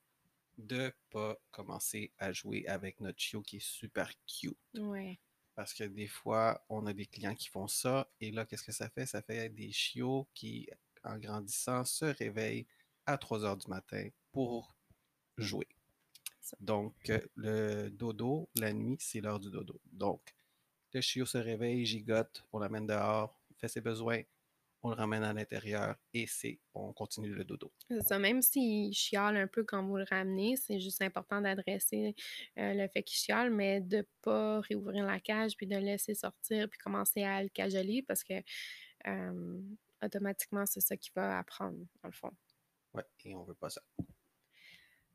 de 0.59 0.93
pas 1.11 1.37
commencer 1.51 2.13
à 2.19 2.33
jouer 2.33 2.67
avec 2.67 3.01
notre 3.01 3.21
chiot 3.21 3.43
qui 3.43 3.57
est 3.57 3.65
super 3.65 4.11
cute. 4.27 4.57
Ouais. 4.75 5.19
Parce 5.55 5.73
que 5.73 5.85
des 5.85 6.09
fois, 6.09 6.65
on 6.69 6.87
a 6.87 6.93
des 6.93 7.07
clients 7.07 7.35
qui 7.35 7.49
font 7.49 7.69
ça, 7.69 8.11
et 8.21 8.31
là, 8.31 8.45
qu'est-ce 8.45 8.65
que 8.65 8.73
ça 8.73 8.89
fait? 8.89 9.07
Ça 9.07 9.23
fait 9.23 9.49
des 9.49 9.71
chiots 9.71 10.29
qui, 10.35 10.69
en 11.05 11.17
grandissant, 11.19 11.85
se 11.85 12.07
réveillent 12.07 12.67
à 13.07 13.19
3 13.19 13.45
heures 13.45 13.57
du 13.57 13.69
matin 13.69 14.09
pour 14.33 14.75
jouer. 15.39 15.69
Donc, 16.61 16.95
le 17.37 17.89
dodo, 17.89 18.49
la 18.57 18.73
nuit, 18.73 18.97
c'est 19.01 19.21
l'heure 19.21 19.41
du 19.41 19.51
dodo. 19.51 19.81
Donc, 19.93 20.35
le 20.93 21.01
chiot 21.01 21.27
se 21.27 21.39
réveille, 21.39 21.87
gigote, 21.87 22.45
on 22.53 22.59
l'amène 22.59 22.87
dehors, 22.87 23.41
fait 23.57 23.69
ses 23.69 23.81
besoins, 23.81 24.23
on 24.85 24.91
le 24.91 24.97
ramène 24.97 25.25
à 25.25 25.33
l'intérieur 25.33 25.97
et 26.13 26.27
c'est 26.27 26.61
on 26.75 26.93
continue 26.93 27.31
le 27.31 27.43
dodo. 27.45 27.73
C'est 27.89 28.03
ça, 28.03 28.19
même 28.19 28.43
s'il 28.43 28.93
chiale 28.93 29.37
un 29.37 29.47
peu 29.47 29.65
quand 29.65 29.83
vous 29.83 29.97
le 29.97 30.05
ramenez, 30.09 30.57
c'est 30.57 30.79
juste 30.79 31.01
important 31.01 31.41
d'adresser 31.41 32.15
euh, 32.59 32.75
le 32.75 32.87
fait 32.89 33.03
qu'il 33.03 33.17
chiale, 33.17 33.51
mais 33.51 33.81
de 33.81 33.99
ne 33.99 34.03
pas 34.21 34.61
réouvrir 34.61 35.07
la 35.07 35.21
cage 35.21 35.57
puis 35.57 35.67
de 35.67 35.75
le 35.75 35.83
laisser 35.83 36.15
sortir 36.15 36.69
puis 36.69 36.79
commencer 36.79 37.23
à 37.23 37.43
le 37.43 37.49
cajoler 37.49 38.03
parce 38.03 38.23
que 38.23 38.35
euh, 39.07 39.61
automatiquement, 40.03 40.67
c'est 40.67 40.81
ça 40.81 40.97
qu'il 40.97 41.13
va 41.15 41.39
apprendre, 41.39 41.79
dans 42.03 42.09
le 42.09 42.15
fond. 42.15 42.31
Oui, 42.93 43.03
et 43.25 43.35
on 43.35 43.43
ne 43.43 43.49
veut 43.49 43.55
pas 43.55 43.71
ça. 43.71 43.81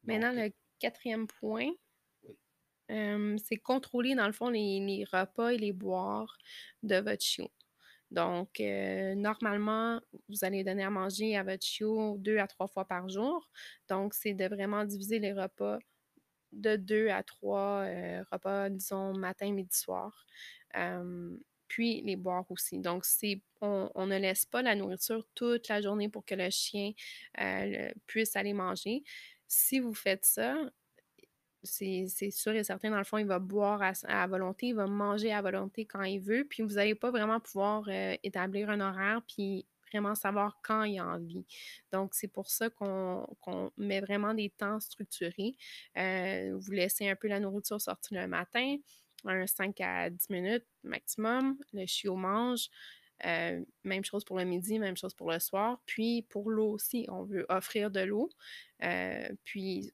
Maintenant, 0.03 0.31
le 0.31 0.51
quatrième 0.79 1.27
point, 1.27 1.69
euh, 2.89 3.37
c'est 3.43 3.57
contrôler, 3.57 4.15
dans 4.15 4.25
le 4.25 4.33
fond, 4.33 4.49
les, 4.49 4.79
les, 4.79 5.05
repas 5.05 5.49
et 5.49 5.57
les 5.57 5.73
boires 5.73 6.37
de 6.81 6.95
votre 6.95 7.23
chiot. 7.23 7.51
Donc, 8.11 8.59
normalement, 8.59 10.01
vous 10.27 10.43
allez 10.43 10.63
donner 10.63 10.83
à 10.83 10.89
manger 10.89 11.37
à 11.37 11.43
votre 11.43 11.65
chiot 11.65 12.17
deux 12.17 12.37
à 12.37 12.47
trois 12.47 12.67
fois 12.67 12.85
par 12.85 13.07
jour. 13.09 13.49
Donc, 13.87 14.13
c'est 14.13 14.33
de 14.33 14.45
vraiment 14.45 14.83
diviser 14.85 15.19
les 15.19 15.33
repas 15.33 15.79
de 16.51 16.75
deux 16.75 17.09
à 17.09 17.21
trois 17.21 17.85
repas, 18.31 18.69
disons, 18.69 19.13
matin, 19.13 19.51
midi, 19.51 19.75
soir. 19.77 20.25
puis 21.67 22.01
les 22.01 22.15
boire 22.15 22.49
aussi. 22.49 22.79
Donc, 22.79 23.05
c'est, 23.05 23.41
on, 23.61 24.05
ne 24.07 24.17
laisse 24.17 24.45
pas 24.45 24.63
la 24.63 24.75
nourriture 24.75 25.27
toute 25.35 25.67
la 25.67 25.81
journée 25.81 26.09
pour 26.09 26.25
que 26.25 26.35
le 26.35 26.49
chien 26.49 26.93
puisse 28.07 28.35
aller 28.35 28.53
manger. 28.53 29.03
Si 29.47 29.79
vous 29.79 29.93
faites 29.93 30.25
ça, 30.25 30.55
c'est 31.63 32.31
sûr 32.31 32.53
et 32.53 32.63
certain, 32.63 32.89
dans 32.89 32.97
le 32.97 33.03
fond, 33.03 33.17
il 33.17 33.25
va 33.25 33.39
boire 33.39 33.81
à, 33.81 34.27
volonté, 34.27 34.67
il 34.67 34.75
va 34.75 34.87
manger 34.87 35.33
à 35.33 35.41
volonté 35.41 35.85
quand 35.85 36.03
il 36.03 36.19
veut, 36.19 36.45
puis 36.49 36.63
vous 36.63 36.75
n'allez 36.75 36.95
pas 36.95 37.11
vraiment 37.11 37.39
pouvoir 37.39 37.83
euh, 37.89 38.15
établir 38.23 38.69
un 38.69 38.79
horaire, 38.79 39.21
puis 39.27 39.65
vraiment 39.91 40.15
savoir 40.15 40.59
quand 40.63 40.83
il 40.83 40.99
a 40.99 41.05
envie. 41.05 41.45
Donc, 41.91 42.13
c'est 42.13 42.27
pour 42.27 42.49
ça 42.49 42.69
qu'on 42.69 43.27
met 43.77 44.01
vraiment 44.01 44.33
des 44.33 44.49
temps 44.49 44.79
structurés. 44.79 45.55
Euh, 45.97 46.55
vous 46.57 46.71
laissez 46.71 47.09
un 47.09 47.15
peu 47.15 47.27
la 47.27 47.39
nourriture 47.39 47.81
sortir 47.81 48.21
le 48.21 48.27
matin, 48.27 48.77
un 49.25 49.47
5 49.47 49.81
à 49.81 50.09
10 50.09 50.29
minutes 50.29 50.65
maximum. 50.83 51.57
Le 51.73 51.85
chiot 51.85 52.15
mange. 52.15 52.69
Euh, 53.25 53.61
même 53.83 54.05
chose 54.05 54.23
pour 54.23 54.37
le 54.37 54.45
midi, 54.45 54.79
même 54.79 54.95
chose 54.95 55.13
pour 55.13 55.29
le 55.29 55.39
soir. 55.39 55.81
Puis 55.85 56.21
pour 56.29 56.51
l'eau 56.51 56.71
aussi, 56.71 57.05
on 57.09 57.23
veut 57.23 57.45
offrir 57.49 57.91
de 57.91 57.99
l'eau. 58.01 58.29
puis 59.43 59.91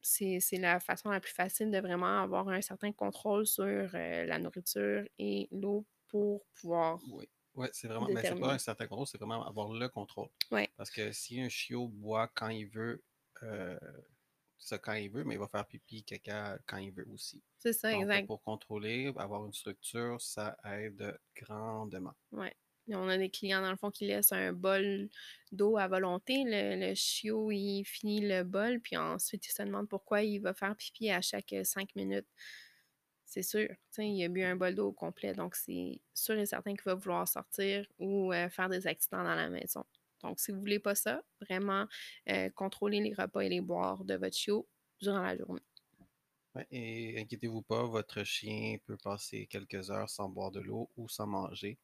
c'est 0.00 0.40
la 0.52 0.80
façon 0.80 1.10
la 1.10 1.20
plus 1.20 1.32
facile 1.32 1.70
de 1.70 1.78
vraiment 1.78 2.22
avoir 2.22 2.48
un 2.48 2.60
certain 2.60 2.92
contrôle 2.92 3.46
sur 3.46 3.64
euh, 3.64 4.24
la 4.24 4.38
nourriture 4.38 5.04
et 5.18 5.48
l'eau 5.50 5.86
pour 6.08 6.44
pouvoir. 6.54 7.00
Oui, 7.10 7.28
ouais, 7.54 7.70
c'est 7.72 7.88
vraiment. 7.88 8.08
Mais 8.08 8.22
c'est 8.22 8.38
pas 8.38 8.54
un 8.54 8.58
certain 8.58 8.86
contrôle, 8.86 9.06
c'est 9.06 9.18
vraiment 9.18 9.46
avoir 9.46 9.72
le 9.72 9.88
contrôle. 9.88 10.28
Ouais. 10.50 10.68
Parce 10.76 10.90
que 10.90 11.12
si 11.12 11.40
un 11.40 11.48
chiot 11.48 11.88
boit 11.88 12.28
quand 12.28 12.48
il 12.48 12.66
veut, 12.66 13.02
euh, 13.42 13.78
ça 14.58 14.78
quand 14.78 14.94
il 14.94 15.10
veut, 15.10 15.24
mais 15.24 15.34
il 15.34 15.40
va 15.40 15.48
faire 15.48 15.66
pipi, 15.66 16.02
caca 16.02 16.58
quand 16.66 16.78
il 16.78 16.92
veut 16.92 17.08
aussi. 17.12 17.42
C'est 17.58 17.72
ça, 17.72 17.92
exact. 17.92 18.26
Pour 18.26 18.42
contrôler, 18.42 19.12
avoir 19.16 19.44
une 19.44 19.52
structure, 19.52 20.20
ça 20.20 20.56
aide 20.64 21.18
grandement. 21.34 22.14
Oui 22.32 22.48
on 22.94 23.08
a 23.08 23.18
des 23.18 23.30
clients, 23.30 23.62
dans 23.62 23.70
le 23.70 23.76
fond, 23.76 23.90
qui 23.90 24.06
laissent 24.06 24.32
un 24.32 24.52
bol 24.52 25.08
d'eau 25.52 25.76
à 25.76 25.88
volonté. 25.88 26.44
Le, 26.46 26.94
chiot, 26.94 27.50
il 27.50 27.84
finit 27.84 28.20
le 28.20 28.44
bol, 28.44 28.80
puis 28.80 28.96
ensuite, 28.96 29.46
il 29.46 29.52
se 29.52 29.62
demande 29.62 29.88
pourquoi 29.88 30.22
il 30.22 30.40
va 30.40 30.54
faire 30.54 30.74
pipi 30.76 31.10
à 31.10 31.20
chaque 31.20 31.54
cinq 31.64 31.94
minutes. 31.96 32.28
C'est 33.24 33.42
sûr. 33.42 33.68
Il 33.98 34.24
a 34.24 34.28
bu 34.28 34.42
un 34.42 34.56
bol 34.56 34.74
d'eau 34.74 34.90
complet. 34.92 35.34
Donc, 35.34 35.54
c'est 35.54 36.00
sûr 36.14 36.38
et 36.38 36.46
certain 36.46 36.72
qu'il 36.72 36.84
va 36.84 36.94
vouloir 36.94 37.28
sortir 37.28 37.86
ou 37.98 38.32
euh, 38.32 38.48
faire 38.48 38.70
des 38.70 38.86
accidents 38.86 39.22
dans 39.22 39.34
la 39.34 39.50
maison. 39.50 39.84
Donc, 40.22 40.40
si 40.40 40.50
vous 40.50 40.56
ne 40.56 40.62
voulez 40.62 40.78
pas 40.78 40.94
ça, 40.94 41.22
vraiment, 41.42 41.86
euh, 42.30 42.48
contrôlez 42.50 43.00
les 43.00 43.14
repas 43.14 43.40
et 43.40 43.48
les 43.48 43.60
boires 43.60 44.04
de 44.04 44.14
votre 44.14 44.36
chiot 44.36 44.66
durant 45.00 45.20
la 45.20 45.36
journée. 45.36 45.60
et 46.70 47.20
inquiétez-vous 47.20 47.62
pas, 47.62 47.84
votre 47.84 48.24
chien 48.24 48.78
peut 48.86 48.96
passer 48.96 49.46
quelques 49.46 49.90
heures 49.90 50.08
sans 50.10 50.28
boire 50.28 50.50
de 50.50 50.60
l'eau 50.60 50.90
ou 50.96 51.08
sans 51.08 51.26
manger. 51.26 51.78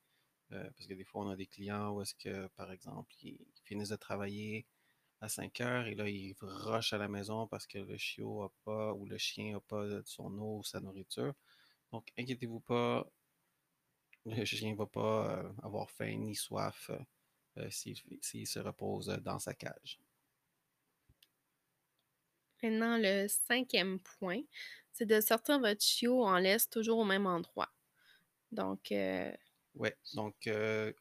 Euh, 0.55 0.71
parce 0.77 0.87
que 0.87 0.95
des 0.95 1.05
fois, 1.05 1.25
on 1.25 1.31
a 1.31 1.37
des 1.37 1.47
clients 1.47 1.91
où 1.93 2.03
est-ce 2.03 2.15
que, 2.15 2.47
par 2.49 2.71
exemple, 2.73 3.13
ils, 3.23 3.39
finissent 3.65 3.89
de 3.89 3.97
travailler 3.97 4.67
à 5.21 5.29
5 5.29 5.61
heures 5.63 5.87
et 5.87 5.95
là, 5.95 6.09
ils 6.09 6.35
rushent 6.41 6.93
à 6.93 6.99
la 6.99 7.09
maison 7.09 7.47
parce 7.47 7.67
que 7.67 7.79
le 7.79 7.97
chiot 7.97 8.43
a 8.43 8.53
pas 8.65 8.93
ou 8.93 9.07
le 9.07 9.19
chien 9.19 9.55
n'a 9.55 9.61
pas 9.61 9.87
son 10.05 10.37
eau 10.39 10.59
ou 10.59 10.65
sa 10.65 10.81
nourriture. 10.81 11.35
Donc, 11.93 12.09
inquiétez-vous 12.19 12.61
pas, 12.61 13.09
le 14.27 14.45
chien 14.45 14.73
ne 14.73 14.77
va 14.77 14.87
pas 14.87 15.39
euh, 15.39 15.53
avoir 15.63 15.91
faim 15.91 16.17
ni 16.19 16.35
soif 16.35 16.91
euh, 17.59 17.71
s'il 17.71 18.47
se 18.47 18.59
repose 18.59 19.07
dans 19.23 19.39
sa 19.39 19.55
cage. 19.55 19.99
Maintenant, 22.63 22.97
le 22.99 23.27
cinquième 23.29 23.99
point, 24.01 24.41
c'est 24.93 25.07
de 25.07 25.21
sortir 25.21 25.59
votre 25.59 25.83
chiot 25.83 26.25
en 26.25 26.39
laisse 26.39 26.69
toujours 26.69 26.99
au 26.99 27.05
même 27.05 27.27
endroit. 27.27 27.71
Donc, 28.53 28.93
oui, 29.75 29.91
donc 30.15 30.47
euh, 30.47 30.93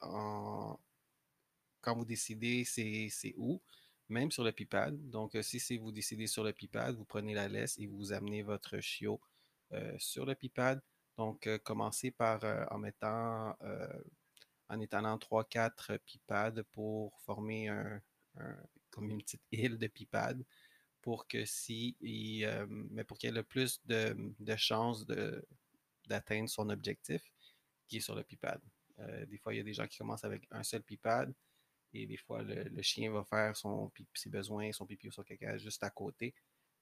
quand 1.81 1.95
vous 1.95 2.05
décidez 2.05 2.65
c'est 2.65 3.33
où, 3.37 3.61
même 4.09 4.31
sur 4.31 4.43
le 4.43 4.51
pipad. 4.51 5.09
Donc, 5.09 5.37
si 5.41 5.77
vous 5.77 5.91
décidez 5.91 6.27
sur 6.27 6.43
le 6.43 6.53
pipad, 6.53 6.95
vous 6.95 7.05
prenez 7.05 7.33
la 7.33 7.47
laisse 7.47 7.77
et 7.79 7.87
vous 7.87 8.13
amenez 8.13 8.41
votre 8.43 8.79
chiot 8.79 9.19
sur 9.97 10.25
le 10.25 10.35
pipad. 10.35 10.81
Donc, 11.17 11.49
commencez 11.63 12.11
par 12.11 12.43
en 12.71 12.77
mettant, 12.79 13.55
en 14.69 14.79
étalant 14.79 15.17
3-4 15.17 15.99
pipads 15.99 16.63
pour 16.71 17.19
former 17.21 17.69
un, 17.69 18.01
comme 18.89 19.09
une 19.09 19.21
petite 19.21 19.43
île 19.51 19.77
de 19.77 19.87
pipad 19.87 20.43
pour 21.01 21.27
que 21.27 21.45
si, 21.45 21.97
mais 21.99 23.03
pour 23.03 23.17
qu'il 23.17 23.29
ait 23.29 23.33
le 23.33 23.43
plus 23.43 23.81
de, 23.85 24.15
de 24.39 24.55
chances 24.55 25.05
d'atteindre 26.07 26.49
son 26.49 26.69
objectif 26.69 27.32
sur 28.01 28.15
le 28.15 28.23
pipad. 28.23 28.61
Euh, 28.99 29.25
des 29.25 29.37
fois, 29.37 29.53
il 29.53 29.57
y 29.57 29.59
a 29.59 29.63
des 29.63 29.73
gens 29.73 29.87
qui 29.87 29.97
commencent 29.97 30.23
avec 30.23 30.47
un 30.51 30.63
seul 30.63 30.83
pipad 30.83 31.33
et 31.93 32.05
des 32.07 32.17
fois, 32.17 32.41
le, 32.41 32.81
chien 32.81 33.11
va 33.11 33.23
faire 33.23 33.55
son, 33.55 33.91
ses 34.13 34.29
besoins, 34.29 34.71
son 34.71 34.85
pipi 34.85 35.07
ou 35.07 35.11
son 35.11 35.23
caca 35.23 35.57
juste 35.57 35.83
à 35.83 35.89
côté. 35.89 36.33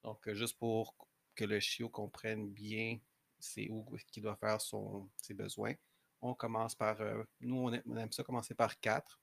Donc, 0.03 0.27
euh, 0.27 0.33
juste 0.33 0.57
pour 0.57 0.95
que 1.35 1.45
le 1.45 1.59
chiot 1.59 1.89
comprenne 1.89 2.49
bien 2.49 2.99
c'est 3.39 3.67
où 3.69 3.83
qu'il 4.11 4.21
doit 4.21 4.35
faire 4.35 4.61
son, 4.61 5.09
ses 5.17 5.33
besoins, 5.33 5.73
on 6.21 6.35
commence 6.35 6.75
par, 6.75 7.01
euh, 7.01 7.23
nous, 7.39 7.55
on 7.57 7.73
aime, 7.73 8.11
ça 8.11 8.23
commencer 8.23 8.53
par 8.53 8.79
quatre. 8.79 9.19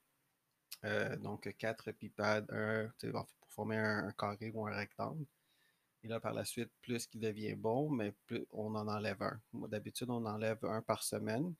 donc, 1.19 1.53
quatre 1.57 1.91
pipads, 1.93 2.43
un, 2.49 2.91
pour 3.11 3.27
former 3.47 3.77
un, 3.77 4.11
carré 4.11 4.51
ou 4.53 4.67
un 4.67 4.75
rectangle. 4.75 5.25
Et 6.03 6.07
là, 6.07 6.19
par 6.19 6.33
la 6.33 6.45
suite, 6.45 6.71
plus 6.81 7.07
qu'il 7.07 7.19
devient 7.19 7.55
bon, 7.55 7.89
mais 7.89 8.13
plus 8.25 8.45
on 8.51 8.75
en 8.75 8.87
enlève 8.87 9.21
un. 9.21 9.41
D'habitude, 9.53 10.09
on 10.09 10.25
enlève 10.25 10.63
un 10.63 10.81
par 10.81 11.03
semaine. 11.03 11.53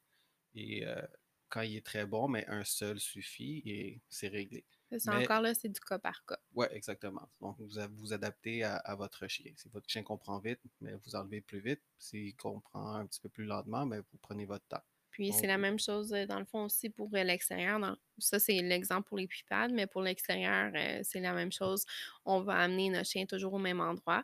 Et 0.56 0.86
euh, 0.86 1.02
quand 1.50 1.62
il 1.62 1.78
est 1.78 1.86
très 1.86 2.06
bon, 2.06 2.28
mais 2.28 2.46
un 2.48 2.64
seul 2.64 3.00
suffit 3.00 3.62
et 3.66 4.02
c'est 4.10 4.28
réglé. 4.28 4.66
C'est 4.98 5.10
encore 5.10 5.42
là, 5.42 5.54
c'est 5.54 5.70
du 5.70 5.80
cas 5.80 6.00
par 6.00 6.26
cas. 6.26 6.40
Oui, 6.56 6.66
exactement. 6.72 7.30
Donc, 7.40 7.58
vous 7.60 7.70
vous 7.96 8.14
adaptez 8.14 8.64
à, 8.64 8.96
votre 8.96 9.28
chien. 9.28 9.52
Si 9.56 9.70
votre 9.70 9.88
chien 9.88 10.02
comprend 10.02 10.40
vite, 10.40 10.60
mais 10.82 10.94
vous 11.06 11.16
enlevez 11.16 11.42
plus 11.42 11.60
vite. 11.60 11.82
S'il 12.00 12.36
comprend 12.36 12.96
un 12.96 13.06
petit 13.06 13.20
peu 13.20 13.30
plus 13.30 13.46
lentement, 13.46 13.86
mais 13.86 14.00
vous 14.00 14.18
prenez 14.20 14.46
votre 14.46 14.66
temps. 14.66 14.82
Puis 15.12 15.34
c'est 15.34 15.48
la 15.48 15.58
même 15.58 15.80
chose 15.80 16.14
euh, 16.14 16.26
dans 16.26 16.40
le 16.40 16.46
fond 16.46 16.66
aussi 16.66 16.90
pour 16.90 17.10
euh, 17.14 17.24
l'extérieur. 17.24 17.98
Ça, 18.20 18.40
c'est 18.40 18.62
l'exemple 18.62 19.08
pour 19.08 19.18
les 19.18 19.28
pipades, 19.28 19.72
mais 19.72 19.86
pour 19.86 20.02
l'extérieur, 20.02 20.72
c'est 21.04 21.20
la 21.20 21.34
même 21.34 21.52
chose. 21.52 21.86
On 22.26 22.42
va 22.42 22.56
amener 22.56 22.90
notre 22.90 23.10
chien 23.10 23.26
toujours 23.26 23.54
au 23.54 23.60
même 23.60 23.82
endroit. 23.82 24.24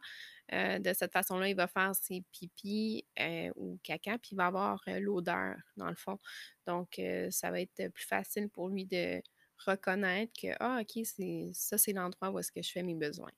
Euh, 0.54 0.80
de 0.80 0.94
cette 0.94 1.12
façon-là, 1.12 1.50
il 1.50 1.56
va 1.56 1.68
faire 1.68 1.96
ses 1.96 2.24
pipis 2.32 3.06
euh, 3.20 3.52
ou 3.56 3.80
caca, 3.84 4.18
puis 4.18 4.30
il 4.34 4.36
va 4.36 4.48
avoir 4.48 4.82
euh, 4.88 5.00
l'odeur, 5.00 5.56
dans 5.76 5.90
le 5.90 5.96
fond. 5.96 6.20
Donc, 6.68 7.02
ça 7.30 7.52
va 7.52 7.62
être 7.62 7.90
plus 7.90 8.06
facile 8.06 8.50
pour 8.50 8.70
lui 8.70 8.86
de 8.86 9.22
reconnaître 9.58 10.34
que, 10.40 10.48
ah, 10.60 10.82
OK, 10.82 11.06
ça, 11.54 11.78
c'est 11.78 11.94
l'endroit 11.94 12.32
où 12.32 12.40
est-ce 12.40 12.52
que 12.52 12.62
je 12.62 12.72
fais 12.72 12.84
mes 12.84 12.96
besoins. 12.96 13.32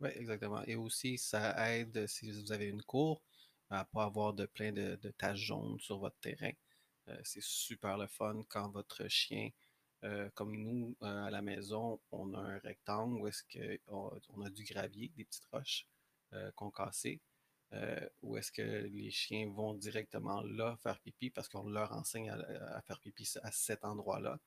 Oui, 0.00 0.10
exactement. 0.14 0.62
Et 0.64 0.76
aussi, 0.76 1.18
ça 1.18 1.72
aide 1.72 2.06
si 2.06 2.30
vous 2.30 2.52
avez 2.52 2.66
une 2.66 2.82
cour 2.82 3.22
à 3.70 3.80
ne 3.80 3.84
pas 3.84 4.04
avoir 4.04 4.34
de 4.34 4.46
plein 4.46 4.72
de, 4.72 4.96
de 4.96 5.10
taches 5.10 5.38
jaunes 5.38 5.78
sur 5.80 5.98
votre 5.98 6.18
terrain. 6.18 6.52
c'est 7.22 7.42
super 7.42 7.96
le 7.96 8.06
fun 8.06 8.42
quand 8.48 8.70
votre 8.70 9.08
chien 9.08 9.50
euh, 10.04 10.28
comme 10.34 10.56
nous, 10.56 10.96
euh, 11.02 11.24
à 11.24 11.30
la 11.30 11.42
maison, 11.42 12.00
on 12.12 12.34
a 12.34 12.38
un 12.38 12.58
rectangle 12.58 13.20
où 13.20 13.26
est-ce 13.26 13.42
qu'on 13.86 14.42
a 14.42 14.50
du 14.50 14.64
gravier, 14.64 15.10
des 15.16 15.24
petites 15.24 15.46
roches 15.52 15.86
euh, 16.32 16.50
qu'on 16.52 16.70
cassait, 16.70 17.20
où 18.22 18.36
est-ce 18.36 18.52
que 18.52 18.62
les 18.62 19.10
chiens 19.10 19.50
vont 19.50 19.74
directement 19.74 20.40
là 20.42 20.76
faire 20.82 20.98
pipi 21.00 21.30
parce 21.30 21.48
qu'on 21.48 21.68
leur 21.68 21.92
enseigne 21.92 22.30
à, 22.30 22.80
faire 22.82 23.00
pipi 23.00 23.28
à 23.42 23.50
cet 23.50 23.84
endroit-là. 23.84 24.38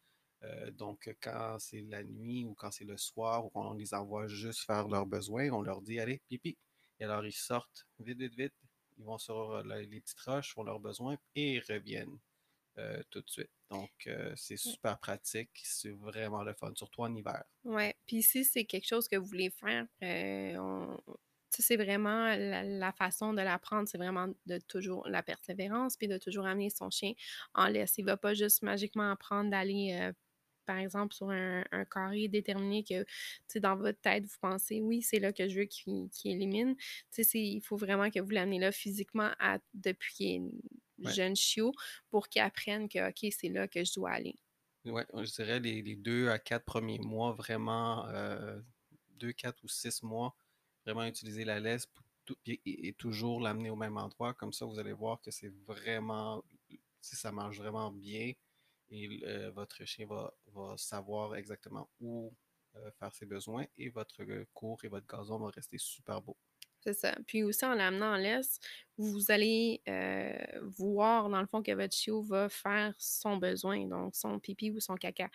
donc, 0.72 1.14
quand 1.22 1.58
c'est 1.60 1.82
la 1.82 2.04
nuit 2.04 2.46
ou 2.46 2.56
quand 2.56 2.72
c'est 2.72 2.86
le 2.86 2.98
soir 2.98 3.46
ou 3.46 3.50
qu'on 3.50 3.74
les 3.74 3.94
envoie 3.94 4.28
juste 4.28 4.62
faire 4.62 4.88
leurs 4.88 5.06
besoins, 5.06 5.50
on 5.52 5.62
leur 5.62 5.82
dit 5.82 6.00
allez, 6.00 6.22
pipi. 6.30 6.58
Et 7.00 7.04
alors, 7.04 7.26
ils 7.26 7.34
sortent 7.34 7.88
vite, 8.00 8.18
vite, 8.18 8.36
vite. 8.36 8.54
Ils 8.98 9.04
vont 9.04 9.18
sur 9.18 9.64
les 9.64 10.00
petites 10.00 10.22
roches, 10.22 10.54
font 10.54 10.64
leurs 10.64 10.80
besoins 10.80 11.18
et 11.36 11.56
ils 11.56 11.64
reviennent. 11.70 12.20
Euh, 12.80 13.02
tout 13.10 13.20
de 13.20 13.30
suite. 13.30 13.50
Donc, 13.70 13.92
euh, 14.08 14.32
c'est 14.36 14.56
super 14.56 14.98
pratique. 15.00 15.50
C'est 15.64 15.92
vraiment 15.92 16.44
le 16.44 16.54
fun, 16.54 16.72
surtout 16.76 17.02
en 17.02 17.14
hiver. 17.14 17.44
Oui. 17.66 17.92
Puis 18.06 18.24
si 18.24 18.46
c'est 18.46 18.64
quelque 18.64 18.88
chose 18.88 19.08
que 19.08 19.18
vous 19.18 19.26
voulez 19.26 19.50
faire, 19.50 19.86
euh, 21.60 21.64
c'est 21.64 21.78
vraiment 21.78 22.36
la, 22.36 22.92
façon 22.92 23.34
de 23.34 23.42
l'apprendre, 23.42 23.88
c'est 23.88 23.98
vraiment 23.98 24.28
de 24.46 24.60
toujours 24.68 25.08
la 25.08 25.24
persévérance, 25.24 25.98
puis 25.98 26.08
de 26.08 26.18
toujours 26.18 26.46
amener 26.46 26.70
son 26.70 26.90
chien 26.90 27.14
en 27.54 27.68
laisse. 27.68 27.98
Il 27.98 28.06
ne 28.06 28.12
va 28.12 28.18
pas 28.18 28.34
juste 28.34 28.64
magiquement 28.64 29.12
apprendre 29.12 29.50
d'aller 29.50 30.12
par 30.70 30.78
exemple, 30.78 31.16
sur 31.16 31.32
un, 31.32 31.64
carré 31.90 32.28
déterminé 32.28 32.84
que, 32.84 33.04
dans 33.58 33.76
votre 33.76 34.00
tête, 34.02 34.26
vous 34.26 34.38
pensez, 34.40 34.82
oui, 34.82 35.02
c'est 35.02 35.18
là 35.18 35.34
que 35.34 35.50
je 35.50 35.62
veux 35.62 35.66
qu'il 35.66 36.10
élimine. 36.26 36.76
Il 37.34 37.62
faut 37.62 37.76
vraiment 37.76 38.12
que 38.12 38.20
vous 38.20 38.30
l'amenez 38.30 38.60
là 38.60 38.72
physiquement 38.72 39.32
à, 39.40 39.58
depuis 39.74 40.44
jeune 41.00 41.36
chiot 41.36 41.72
pour 42.12 42.30
qu'ils 42.30 42.44
apprennent 42.44 42.88
que, 42.88 43.10
OK, 43.10 43.34
c'est 43.36 43.50
là 43.50 43.68
que 43.68 43.84
je 43.84 43.94
dois 43.96 44.12
aller. 44.12 44.36
Oui, 44.86 45.02
je 45.16 45.32
dirais 45.32 45.60
les, 45.60 45.96
deux 45.96 46.30
à 46.30 46.38
quatre 46.38 46.66
premiers 46.66 47.00
mois, 47.00 47.34
vraiment, 47.34 48.08
euh, 48.10 48.60
deux, 49.16 49.32
quatre 49.32 49.64
ou 49.64 49.68
six 49.68 50.04
mois, 50.04 50.36
vraiment 50.86 51.06
utiliser 51.06 51.46
la 51.46 51.60
laisse 51.60 51.88
et, 52.46 52.94
toujours 52.98 53.42
l'amener 53.42 53.70
au 53.70 53.76
même 53.76 53.98
endroit. 53.98 54.34
Comme 54.34 54.54
ça, 54.54 54.66
vous 54.66 54.80
allez 54.80 54.94
voir 54.94 55.22
que 55.22 55.32
c'est 55.32 55.52
vraiment, 55.66 56.44
si 57.02 57.16
ça 57.16 57.32
marche 57.32 57.58
vraiment 57.58 57.92
bien 57.92 58.34
et 58.92 59.22
euh, 59.24 59.52
votre 59.52 59.84
chien 59.86 60.08
va, 60.08 60.34
savoir 60.78 61.36
exactement 61.36 61.90
où 62.00 62.34
euh, 62.76 62.92
faire 63.00 63.14
ses 63.14 63.26
besoins 63.26 63.66
et 63.78 63.90
votre 63.90 64.24
cours 64.54 64.84
et 64.84 64.88
votre 64.88 65.08
gazon 65.08 65.40
va 65.40 65.50
rester 65.50 65.78
super 65.78 66.22
beau. 66.22 66.38
C'est 66.82 66.94
ça. 66.94 67.14
Puis 67.28 67.44
aussi, 67.44 67.66
en 67.66 67.74
l'amenant 67.74 68.14
en 68.14 68.16
laisse, 68.16 68.60
vous 68.98 69.32
allez 69.32 69.82
euh, 69.88 70.34
voir, 70.78 71.30
dans 71.30 71.42
le 71.42 71.48
fond, 71.48 71.62
que 71.62 71.72
votre 71.74 71.94
chiot 71.96 72.22
va 72.22 72.48
faire 72.50 72.94
son 72.98 73.38
besoin, 73.38 73.86
donc 73.88 74.16
son 74.16 74.40
pipi 74.40 74.72
ou 74.72 74.80
son 74.80 74.96
caca. 74.96 75.30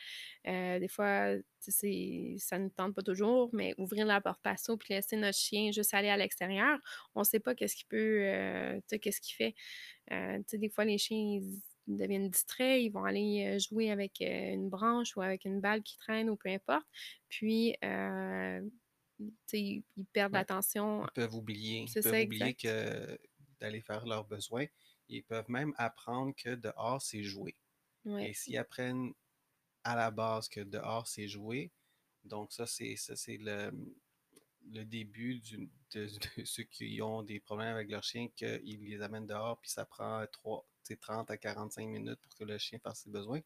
Euh, 0.47 0.79
des 0.79 0.89
fois, 0.89 1.35
ça 1.61 2.59
ne 2.59 2.69
tente 2.71 2.95
pas 2.95 3.03
toujours, 3.03 3.51
mais 3.53 3.75
ouvrir 3.79 4.07
la 4.07 4.21
porte 4.23 4.43
passeau 4.43 4.77
puis 4.79 4.95
laisser 4.95 5.17
notre 5.17 5.39
chien 5.39 5.71
juste 5.71 5.93
aller 5.95 6.09
à 6.09 6.17
l'extérieur, 6.17 6.79
on 7.15 7.21
ne 7.21 7.25
sait 7.25 7.41
pas 7.41 7.55
qu'est-ce 7.55 7.77
qu'il 7.77 7.87
peut, 7.89 8.21
euh, 8.27 8.81
qu'est-ce 9.01 9.21
qu'il 9.21 9.35
fait. 9.37 9.55
des 10.53 10.69
fois, 10.71 10.85
les 10.87 10.99
chiens, 10.99 11.19
ils 11.19 11.61
deviennent 11.87 12.31
distraits, 12.31 12.83
ils 12.83 12.91
vont 12.91 13.05
aller 13.05 13.59
jouer 13.59 13.91
avec 13.91 14.21
une 14.21 14.71
branche 14.71 15.15
ou 15.17 15.23
avec 15.23 15.45
une 15.45 15.61
balle 15.61 15.83
qui 15.83 15.99
traîne 15.99 16.30
ou 16.30 16.37
peu 16.37 16.49
importe. 16.49 16.87
Puis, 17.28 17.76
ils, 19.52 19.82
perdent 20.13 20.32
l'attention. 20.32 21.04
Ils 21.04 21.13
peuvent 21.13 21.34
oublier. 21.34 21.87
Ils 21.89 22.02
peuvent 22.02 22.25
oublier 22.25 22.54
que 22.54 23.19
d'aller 23.60 23.80
faire 23.80 24.06
leurs 24.06 24.25
besoins. 24.25 24.67
Ils 25.08 25.23
peuvent 25.23 25.49
même 25.49 25.73
apprendre 25.76 26.34
que 26.37 26.54
dehors, 26.54 27.02
c'est 27.02 27.23
jouer. 27.23 27.56
Et 28.06 28.34
s'ils 28.34 28.58
apprennent 28.58 29.13
à 29.82 29.97
la 29.97 30.10
base 30.10 30.49
que 30.49 30.60
dehors, 30.60 31.06
c'est 31.08 31.26
jouer, 31.26 31.73
donc 32.25 32.52
ça, 32.52 32.67
c'est 32.67 32.97
c'est 32.97 33.37
le, 33.39 33.71
le 34.73 34.84
début 34.84 35.41
de, 35.93 36.08
ceux 36.45 36.65
qui 36.65 37.00
ont 37.02 37.23
des 37.23 37.41
problèmes 37.41 37.75
avec 37.75 37.91
leur 37.91 38.02
chien, 38.02 38.28
qu'ils 38.34 38.84
les 38.84 39.00
amènent 39.02 39.26
dehors, 39.26 39.58
puis 39.60 39.71
ça 39.71 39.84
prend 39.84 40.25
3, 40.32 40.67
30 41.00 41.30
à 41.30 41.37
45 41.37 41.87
minutes 41.87 42.21
pour 42.21 42.34
que 42.34 42.45
le 42.45 42.58
chien 42.58 42.78
fasse 42.78 43.02
ses 43.02 43.10
besoins 43.10 43.41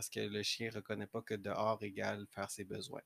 parce 0.00 0.08
que 0.08 0.20
le 0.20 0.42
chien 0.42 0.70
ne 0.70 0.76
reconnaît 0.76 1.06
pas 1.06 1.20
que 1.20 1.34
dehors 1.34 1.76
égale 1.82 2.26
faire 2.30 2.50
ses 2.50 2.64
besoins. 2.64 3.02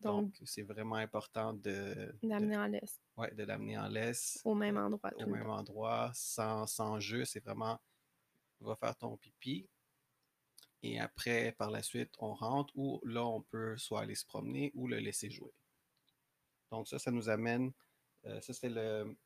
donc, 0.00 0.32
c'est 0.44 0.62
vraiment 0.62 0.94
important 0.94 1.52
de... 1.52 2.14
D'amener 2.22 2.56
en 2.56 2.68
laisse. 2.68 3.02
Oui, 3.16 3.26
de 3.34 3.42
l'amener 3.42 3.76
en 3.76 3.88
laisse. 3.88 4.40
Au 4.44 4.54
même 4.54 4.76
endroit. 4.76 5.10
Au 5.16 5.26
même 5.26 5.50
endroit, 5.50 6.12
sans, 6.14 6.68
sans 6.68 7.00
jeu. 7.00 7.24
C'est 7.24 7.40
vraiment, 7.40 7.80
va 8.60 8.76
faire 8.76 8.94
ton 8.94 9.16
pipi. 9.16 9.68
Et 10.84 11.00
après, 11.00 11.50
par 11.58 11.72
la 11.72 11.82
suite, 11.82 12.14
on 12.20 12.32
rentre 12.32 12.72
ou 12.76 13.00
là, 13.02 13.26
on 13.26 13.42
peut 13.42 13.76
soit 13.76 14.02
aller 14.02 14.14
se 14.14 14.24
promener 14.24 14.70
ou 14.76 14.86
le 14.86 14.98
laisser 14.98 15.28
jouer. 15.28 15.52
Donc 16.70 16.86
ça, 16.86 17.00
ça 17.00 17.10
nous 17.10 17.28
amène... 17.28 17.72
Euh, 18.24 18.40
ça, 18.40 18.52
c'était 18.52 18.70
le, 18.70 19.16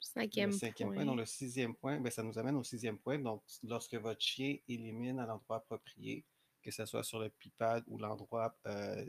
Cinquième, 0.00 0.50
le 0.50 0.56
cinquième 0.56 0.92
point. 0.92 1.04
Donc, 1.04 1.18
le 1.18 1.24
sixième 1.24 1.76
point, 1.76 2.00
ben, 2.00 2.10
ça 2.10 2.24
nous 2.24 2.36
amène 2.36 2.56
au 2.56 2.64
sixième 2.64 2.98
point. 2.98 3.20
Donc, 3.20 3.44
lorsque 3.62 3.94
votre 3.94 4.20
chien 4.20 4.56
élimine 4.66 5.20
à 5.20 5.26
l'endroit 5.26 5.58
approprié, 5.58 6.24
que 6.64 6.70
ce 6.70 6.86
soit 6.86 7.04
sur 7.04 7.18
le 7.20 7.28
pipad 7.28 7.84
ou 7.86 7.98
l'endroit 7.98 8.56
euh, 8.66 9.04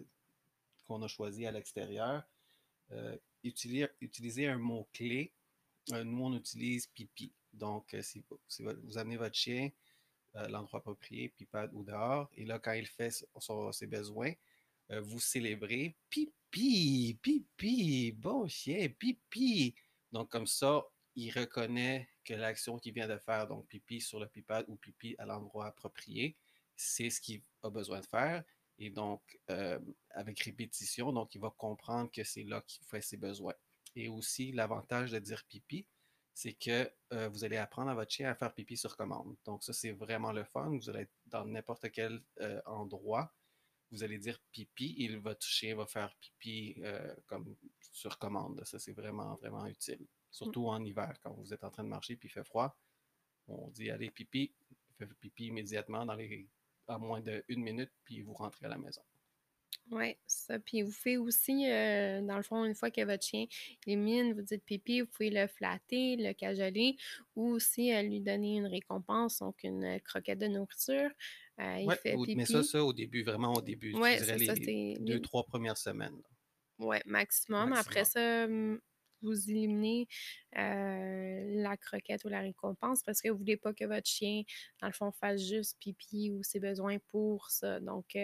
qu'on 0.85 1.01
a 1.01 1.07
choisi 1.07 1.45
à 1.47 1.51
l'extérieur. 1.51 2.23
Euh, 2.91 3.17
utiliser, 3.43 4.47
un 4.47 4.57
mot-clé. 4.57 5.31
Euh, 5.93 6.03
nous, 6.03 6.25
on 6.25 6.33
utilise 6.35 6.87
pipi. 6.87 7.31
Donc, 7.53 7.95
si, 8.01 8.23
vous 8.83 8.97
amenez 8.97 9.17
votre 9.17 9.35
chien 9.35 9.69
l'endroit 10.49 10.79
approprié, 10.79 11.29
pipad 11.29 11.71
ou 11.73 11.85
dehors, 11.85 12.29
et 12.33 12.43
là, 12.43 12.59
quand 12.59 12.73
il 12.73 12.85
fait 12.85 13.09
ses 13.09 13.87
besoins, 13.87 14.33
vous 14.89 15.21
célébrez 15.21 15.95
pipi, 16.09 17.17
pipi, 17.21 18.11
bon 18.11 18.45
chien, 18.45 18.89
pipi. 18.89 19.73
Donc, 20.11 20.29
comme 20.29 20.45
ça, 20.45 20.83
il 21.15 21.31
reconnaît 21.31 22.09
que 22.25 22.33
l'action 22.33 22.77
qu'il 22.77 22.93
vient 22.93 23.07
de 23.07 23.17
faire, 23.17 23.47
donc 23.47 23.65
pipi 23.67 24.01
sur 24.01 24.19
le 24.19 24.27
pipad 24.27 24.65
ou 24.67 24.75
pipi 24.75 25.15
à 25.17 25.25
l'endroit 25.25 25.67
approprié, 25.67 26.35
c'est 26.75 27.09
ce 27.09 27.21
qu'il 27.21 27.41
a 27.63 27.69
besoin 27.69 27.99
de 27.99 28.05
faire. 28.05 28.43
Et 28.77 28.89
donc, 28.89 29.39
euh, 29.49 29.79
avec 30.11 30.39
répétition, 30.41 31.13
donc 31.13 31.33
il 31.35 31.41
va 31.41 31.49
comprendre 31.57 32.11
que 32.11 32.23
c'est 32.23 32.43
là 32.43 32.61
qu'il 32.67 32.85
fait 32.85 33.01
ses 33.01 33.17
besoins. 33.17 33.53
Et 33.95 34.09
aussi, 34.09 34.51
l'avantage 34.51 35.11
de 35.11 35.19
dire 35.19 35.43
pipi, 35.47 35.87
c'est 36.33 36.53
que 36.53 36.91
euh, 37.13 37.29
vous 37.29 37.45
allez 37.45 37.55
apprendre 37.55 37.89
à 37.91 37.95
votre 37.95 38.11
chien 38.11 38.29
à 38.29 38.35
faire 38.35 38.53
pipi 38.53 38.75
sur 38.75 38.97
commande. 38.97 39.37
Donc, 39.45 39.63
ça, 39.63 39.71
c'est 39.71 39.93
vraiment 39.93 40.33
le 40.33 40.43
fun. 40.43 40.69
Vous 40.69 40.89
allez 40.89 41.01
être 41.01 41.13
dans 41.27 41.45
n'importe 41.45 41.89
quel 41.91 42.21
euh, 42.41 42.61
endroit. 42.65 43.33
Vous 43.91 44.03
allez 44.03 44.17
dire 44.17 44.41
pipi 44.51 44.95
et 44.99 45.15
votre 45.15 45.45
chien 45.45 45.75
va 45.77 45.85
faire 45.85 46.13
pipi 46.19 46.75
comme 47.27 47.55
sur 47.91 48.17
commande. 48.17 48.61
Ça, 48.65 48.79
c'est 48.79 48.91
vraiment, 48.91 49.35
vraiment 49.35 49.65
utile. 49.67 50.05
Surtout 50.31 50.67
en 50.67 50.83
hiver, 50.83 51.13
quand 51.23 51.31
vous 51.33 51.53
êtes 51.53 51.63
en 51.63 51.69
train 51.69 51.83
de 51.83 51.89
marcher 51.89 52.17
puis 52.17 52.27
il 52.27 52.31
fait 52.31 52.43
froid. 52.43 52.75
On 53.47 53.69
dit 53.69 53.91
allez 53.91 54.11
pipi, 54.11 54.53
il 54.89 54.95
fait 54.97 55.13
pipi 55.13 55.45
immédiatement 55.45 56.05
dans 56.05 56.15
les 56.15 56.49
à 56.87 56.97
moins 56.97 57.21
d'une 57.21 57.63
minute, 57.63 57.91
puis 58.03 58.21
vous 58.21 58.33
rentrez 58.33 58.65
à 58.65 58.69
la 58.69 58.77
maison. 58.77 59.01
Oui, 59.91 60.15
ça. 60.25 60.57
Puis 60.59 60.81
vous 60.81 60.91
faites 60.91 61.17
aussi, 61.17 61.69
euh, 61.69 62.21
dans 62.21 62.37
le 62.37 62.43
fond, 62.43 62.65
une 62.65 62.73
fois 62.73 62.89
que 62.89 63.01
votre 63.05 63.23
chien 63.23 63.45
élimine, 63.85 64.33
vous 64.33 64.41
dites 64.41 64.63
pipi, 64.63 65.01
vous 65.01 65.07
pouvez 65.07 65.29
le 65.29 65.47
flatter, 65.47 66.15
le 66.17 66.33
cajoler 66.33 66.95
ou 67.35 67.51
aussi 67.51 67.93
euh, 67.93 68.01
lui 68.01 68.19
donner 68.19 68.57
une 68.57 68.65
récompense, 68.65 69.39
donc 69.39 69.63
une 69.63 69.99
croquette 70.01 70.39
de 70.39 70.47
nourriture. 70.47 71.11
Euh, 71.59 71.77
il 71.79 71.91
fait 72.01 72.15
pipi. 72.15 72.35
mais 72.35 72.45
ça, 72.45 72.63
ça, 72.63 72.83
au 72.83 72.93
début, 72.93 73.23
vraiment 73.23 73.53
au 73.53 73.61
début. 73.61 73.93
Dirais 73.93 74.37
les 74.37 74.97
deux, 74.99 75.21
trois 75.21 75.43
premières 75.43 75.77
semaines. 75.77 76.21
Oui, 76.79 76.97
maximum. 77.05 77.73
Après 77.73 78.05
ça, 78.05 78.47
vous 79.25 79.49
éliminez 79.49 80.07
la 80.53 81.77
croquette 81.77 82.23
ou 82.25 82.29
la 82.29 82.41
récompense 82.41 83.03
parce 83.03 83.21
que 83.21 83.29
vous 83.29 83.35
ne 83.35 83.39
voulez 83.39 83.57
pas 83.57 83.73
que 83.73 83.85
votre 83.85 84.07
chien, 84.07 84.43
dans 84.81 84.87
le 84.87 84.93
fond, 84.93 85.11
fasse 85.11 85.41
juste 85.41 85.77
pipi 85.79 86.31
ou 86.31 86.43
ses 86.43 86.59
besoins 86.59 86.97
pour 87.09 87.49
ça. 87.49 87.79
Donc, 87.79 88.17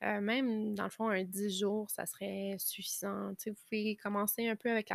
même, 0.00 0.74
dans 0.74 0.84
le 0.84 0.90
fond, 0.90 1.08
un 1.08 1.24
10 1.24 1.58
jours, 1.58 1.90
ça 1.90 2.06
serait 2.06 2.56
suffisant. 2.58 3.32
vous 3.46 3.54
pouvez 3.68 3.96
commencer 3.96 4.48
un 4.48 4.56
peu 4.56 4.70
avec 4.70 4.90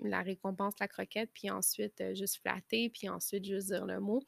la, 0.00 0.22
récompense, 0.22 0.74
la 0.80 0.88
croquette, 0.88 1.30
puis 1.34 1.50
ensuite 1.50 2.02
juste 2.14 2.40
flatter, 2.40 2.90
puis 2.90 3.08
ensuite 3.08 3.44
juste 3.44 3.68
dire 3.68 3.84
le 3.86 4.00
mot. 4.00 4.22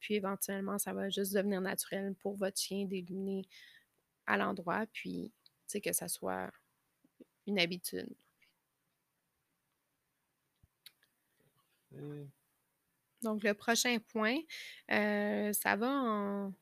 puis 0.00 0.14
éventuellement, 0.14 0.78
ça 0.78 0.92
va 0.92 1.10
juste 1.10 1.34
devenir 1.34 1.60
naturel 1.60 2.14
pour 2.20 2.36
votre 2.36 2.58
chien 2.58 2.86
d'éliminer 2.86 3.46
à 4.26 4.38
l'endroit, 4.38 4.86
puis 4.92 5.32
que 5.80 5.92
ça 5.92 6.08
soit 6.08 6.50
une 7.46 7.58
habitude. 7.58 8.08
Donc, 13.24 13.42
le 13.42 13.54
prochain 13.54 13.96
point, 14.12 14.38
euh, 14.92 15.52
ça 15.52 15.76
va 15.76 15.88
en, 15.88 16.52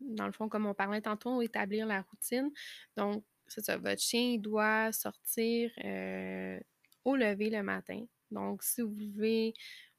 dans 0.00 0.26
le 0.26 0.32
fond, 0.32 0.48
comme 0.48 0.66
on 0.66 0.74
parlait 0.74 1.02
tantôt, 1.02 1.42
établir 1.42 1.86
la 1.86 2.02
routine. 2.02 2.50
Donc, 2.96 3.24
c'est 3.46 3.64
ça, 3.64 3.76
votre 3.76 4.00
chien 4.00 4.38
doit 4.38 4.90
sortir 4.92 5.70
euh, 5.84 6.58
au 7.04 7.14
lever 7.14 7.50
le 7.50 7.62
matin. 7.62 8.04
Donc, 8.30 8.62
si 8.62 8.80
vous 8.80 8.94
levez 8.96 9.54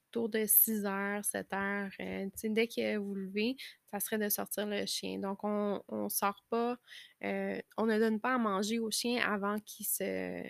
autour 0.09 0.29
de 0.29 0.45
6 0.45 0.85
heures, 0.85 1.23
7 1.23 1.53
heures, 1.53 1.91
euh, 2.01 2.29
dès 2.43 2.67
que 2.67 2.97
vous 2.97 3.13
levez, 3.13 3.55
ça 3.91 3.99
serait 3.99 4.17
de 4.17 4.29
sortir 4.29 4.65
le 4.65 4.85
chien. 4.85 5.19
Donc, 5.19 5.43
on 5.43 5.81
ne 5.91 6.09
sort 6.09 6.43
pas, 6.49 6.77
on 7.21 7.85
ne 7.85 7.99
donne 7.99 8.19
pas 8.19 8.35
à 8.35 8.37
manger 8.37 8.79
au 8.79 8.91
chien 8.91 9.21
avant 9.21 9.59
qu'il 9.59 9.85
se 9.85 10.43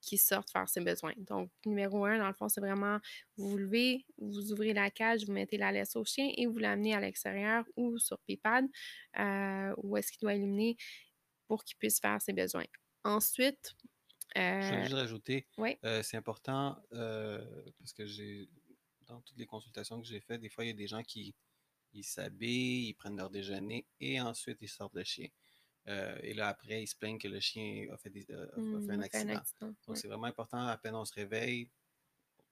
qui 0.00 0.18
sortent 0.18 0.50
faire 0.50 0.68
ses 0.68 0.80
besoins. 0.80 1.14
Donc, 1.16 1.50
numéro 1.66 2.04
un, 2.04 2.18
dans 2.18 2.28
le 2.28 2.34
fond, 2.34 2.48
c'est 2.48 2.60
vraiment 2.60 2.98
vous 3.36 3.48
vous 3.48 3.58
levez, 3.58 4.06
vous 4.18 4.52
ouvrez 4.52 4.72
la 4.72 4.90
cage, 4.90 5.24
vous 5.24 5.32
mettez 5.32 5.56
la 5.56 5.72
laisse 5.72 5.96
au 5.96 6.04
chien 6.04 6.30
et 6.36 6.46
vous 6.46 6.58
l'amenez 6.58 6.94
à 6.94 7.00
l'extérieur 7.00 7.64
ou 7.76 7.98
sur 7.98 8.18
Pipad, 8.20 8.66
euh, 9.18 9.74
où 9.78 9.96
est-ce 9.96 10.12
qu'il 10.12 10.20
doit 10.20 10.34
éliminer 10.34 10.76
pour 11.46 11.64
qu'il 11.64 11.76
puisse 11.78 12.00
faire 12.00 12.20
ses 12.20 12.32
besoins. 12.32 12.66
Ensuite, 13.04 13.74
euh, 14.36 14.60
je 14.60 14.74
vais 14.74 14.82
juste 14.82 14.94
rajouter, 14.94 15.46
euh, 15.84 16.02
c'est 16.02 16.16
important 16.16 16.80
parce 16.92 17.92
que 17.94 18.06
j'ai, 18.06 18.48
dans 19.06 19.20
toutes 19.22 19.38
les 19.38 19.46
consultations 19.46 20.00
que 20.00 20.06
j'ai 20.06 20.20
faites, 20.20 20.40
des 20.40 20.50
fois, 20.50 20.64
il 20.64 20.68
y 20.68 20.72
a 20.72 20.74
des 20.74 20.88
gens 20.88 21.02
qui 21.02 21.34
ils 21.94 22.04
s'habillent, 22.04 22.88
ils 22.88 22.94
prennent 22.94 23.16
leur 23.16 23.30
déjeuner 23.30 23.86
et 24.00 24.20
ensuite 24.20 24.58
ils 24.60 24.68
sortent 24.68 24.94
le 24.94 25.04
chien. 25.04 25.28
Euh, 25.88 26.18
et 26.22 26.34
là, 26.34 26.48
après, 26.48 26.82
ils 26.82 26.86
se 26.86 26.96
plaignent 26.96 27.18
que 27.18 27.28
le 27.28 27.40
chien 27.40 27.86
a 27.92 27.96
fait, 27.96 28.12
euh, 28.30 28.46
mmh, 28.56 28.90
un, 28.90 29.00
accident. 29.00 29.40
Donc, 29.86 29.96
c'est 29.96 30.08
vraiment 30.08 30.26
important, 30.26 30.66
à 30.66 30.76
peine 30.76 30.94
on 30.94 31.04
se 31.04 31.14
réveille, 31.14 31.70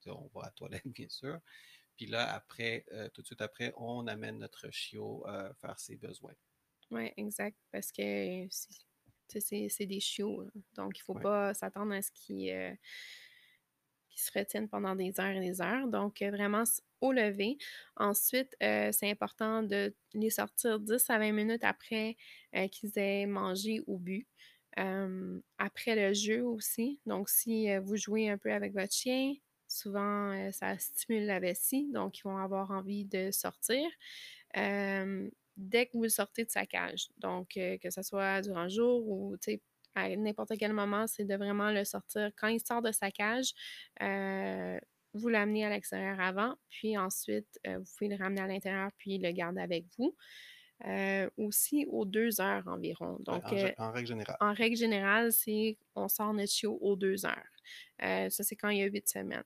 on 0.07 0.31
va 0.35 0.43
à 0.43 0.45
la 0.47 0.51
toilette, 0.53 0.87
bien 0.87 1.09
sûr. 1.09 1.39
Puis 1.97 2.07
là, 2.07 2.33
après, 2.33 2.85
euh, 2.93 3.09
tout 3.11 3.23
de 3.23 3.27
suite 3.27 3.43
après, 3.43 3.73
on 3.77 4.07
amène 4.07 4.39
notre 4.39 4.71
chiot 4.71 5.27
à 5.27 5.53
faire 5.55 5.79
ses 5.79 5.97
besoins. 5.97 6.35
Oui, 6.91 7.13
exact. 7.17 7.59
Parce 7.73 7.91
que 7.91 8.47
c'est 9.29 9.87
des 9.87 10.01
chiots. 10.01 10.47
Donc, 10.75 10.97
il 10.97 11.01
ne 11.01 11.05
faut 11.05 11.15
pas 11.15 11.53
s'attendre 11.53 11.93
à 11.93 12.03
ce 12.03 12.11
qu'ils 12.13 12.79
se 14.17 14.37
retiennent 14.37 14.69
pendant 14.69 14.97
des 14.97 15.21
heures 15.21 15.37
et 15.37 15.41
des 15.41 15.61
heures. 15.61 15.89
Donc, 15.89 16.23
vraiment, 16.23 16.65
au 17.01 17.13
lever. 17.13 17.59
Ensuite, 17.97 18.57
euh, 18.63 18.91
c'est 18.93 19.11
important 19.11 19.63
de 19.63 19.95
les 20.15 20.31
sortir 20.31 20.81
10 20.81 21.11
à 21.11 21.19
20 21.19 21.33
minutes 21.33 21.65
après 21.65 22.17
euh, 22.55 22.69
qu'ils 22.69 22.99
aient 22.99 23.27
mangé 23.27 23.83
ou 23.87 23.99
bu. 23.99 24.27
après 25.59 25.97
le 25.97 26.15
jeu 26.15 26.43
aussi. 26.45 27.01
Donc, 27.07 27.29
si 27.29 27.71
euh, 27.71 27.81
vous 27.81 27.97
jouez 27.97 28.29
un 28.29 28.39
peu 28.39 28.53
avec 28.53 28.73
votre 28.75 28.93
chien, 28.93 29.35
souvent 29.69 30.53
ça 30.53 30.79
stimule 30.79 31.27
la 31.27 31.41
vessie, 31.41 31.89
donc 31.93 32.19
ils 32.19 32.23
vont 32.23 32.39
avoir 32.39 32.71
envie 32.71 33.05
de 33.05 33.31
sortir. 33.33 33.85
dès 34.55 35.87
que 35.87 35.97
vous 35.97 36.09
sortez 36.09 36.45
de 36.45 36.51
sa 36.51 36.67
cage, 36.67 37.09
donc 37.19 37.49
que 37.55 37.91
ce 37.91 38.03
soit 38.03 38.43
durant 38.43 38.65
le 38.65 38.69
jour 38.69 39.09
ou 39.09 39.37
à 39.97 40.15
n'importe 40.15 40.53
quel 40.59 40.73
moment, 40.73 41.07
c'est 41.07 41.25
de 41.25 41.35
vraiment 41.35 41.71
le 41.71 41.85
sortir. 41.85 42.31
Quand 42.37 42.49
il 42.49 42.61
sort 42.61 42.83
de 42.83 42.93
sa 42.93 43.11
cage, 43.11 43.53
vous 45.17 45.29
l'amenez 45.29 45.65
à 45.65 45.71
l'extérieur 45.71 46.21
avant, 46.21 46.55
puis 46.71 46.97
ensuite, 46.97 47.59
euh, 47.67 47.79
vous 47.79 47.85
pouvez 47.97 48.11
le 48.11 48.23
ramener 48.23 48.41
à 48.41 48.47
l'intérieur, 48.47 48.91
puis 48.99 49.19
le 49.19 49.31
garder 49.33 49.61
avec 49.61 49.87
vous. 49.99 50.15
Euh, 50.87 51.31
aussi 51.39 51.87
aux 51.91 52.05
deux 52.05 52.39
heures 52.39 52.65
environ. 52.67 53.17
Donc, 53.21 53.51
euh, 53.51 53.73
en, 53.79 53.93
règle 53.93 54.09
générale. 54.09 54.37
En 54.41 54.53
règle 54.53 54.77
générale, 54.77 55.33
c'est 55.33 55.79
on 55.95 56.07
sort 56.07 56.35
notre 56.35 56.53
chiot 56.53 56.77
aux 56.83 56.97
deux 56.97 57.25
heures. 57.25 57.51
ça, 57.99 58.45
c'est 58.45 58.57
quand 58.57 58.69
il 58.69 58.81
y 58.81 58.83
a 58.83 58.87
huit 58.87 59.09
semaines. 59.09 59.43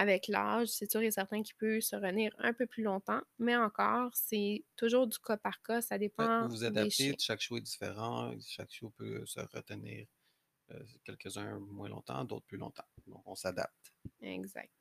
Avec 0.00 0.28
l'âge, 0.28 0.68
c'est 0.68 0.90
sûr 0.90 1.02
et 1.02 1.10
certain 1.10 1.42
qu'il 1.42 1.54
peut 1.56 1.78
se 1.82 1.94
retenir 1.94 2.34
un 2.38 2.54
peu 2.54 2.66
plus 2.66 2.82
longtemps, 2.82 3.20
mais 3.38 3.54
encore, 3.54 4.10
c'est 4.14 4.64
toujours 4.74 5.06
du 5.06 5.18
cas 5.18 5.36
par 5.36 5.60
cas. 5.60 5.82
Ça 5.82 5.98
dépend. 5.98 6.44
Vous 6.44 6.54
vous 6.54 6.64
adaptez, 6.64 7.14
chaque 7.18 7.42
chiot 7.42 7.58
est 7.58 7.60
différent. 7.60 8.32
Chaque 8.40 8.70
chiot 8.70 8.88
peut 8.96 9.26
se 9.26 9.40
retenir 9.40 10.06
quelques-uns 11.04 11.58
moins 11.58 11.90
longtemps, 11.90 12.24
d'autres 12.24 12.46
plus 12.46 12.56
longtemps. 12.56 12.86
Donc, 13.08 13.22
on 13.26 13.34
s'adapte. 13.34 13.92
Exact. 14.22 14.72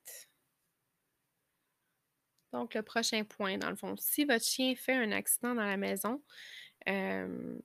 Donc, 2.53 2.73
le 2.73 2.81
prochain 2.81 3.25
point, 3.25 3.57
dans 3.57 3.69
le 3.69 3.75
fond, 3.75 3.95
si 3.97 4.23
votre 4.23 4.45
chien 4.45 4.73
fait 4.77 4.93
un 4.93 5.11
accident 5.11 5.53
dans 5.53 5.65
la 5.65 5.75
maison, 5.75 6.23
euh, 6.87 7.59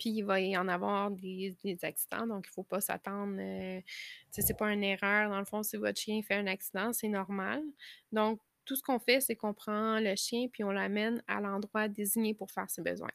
puis 0.00 0.10
il 0.10 0.22
va 0.22 0.40
y 0.40 0.56
en 0.56 0.66
avoir 0.66 1.10
des, 1.10 1.54
accidents, 1.82 2.26
donc 2.26 2.46
il 2.46 2.50
ne 2.50 2.54
faut 2.54 2.62
pas 2.62 2.80
s'attendre. 2.80 3.36
Euh, 3.38 3.80
ce 4.32 4.40
n'est 4.40 4.54
pas 4.54 4.72
une 4.72 4.82
erreur, 4.82 5.28
dans 5.28 5.38
le 5.38 5.44
fond, 5.44 5.62
si 5.62 5.76
votre 5.76 6.00
chien 6.00 6.22
fait 6.22 6.36
un 6.36 6.46
accident, 6.46 6.92
c'est 6.94 7.08
normal. 7.08 7.62
Donc, 8.10 8.40
tout 8.64 8.76
ce 8.76 8.82
qu'on 8.82 8.98
fait, 8.98 9.20
c'est 9.20 9.36
qu'on 9.36 9.52
prend 9.52 10.00
le 10.00 10.16
chien 10.16 10.48
puis 10.50 10.64
on 10.64 10.70
l'amène 10.70 11.22
à 11.28 11.40
l'endroit 11.40 11.86
désigné 11.86 12.34
pour 12.34 12.50
faire 12.50 12.70
ses 12.70 12.82
besoins. 12.82 13.10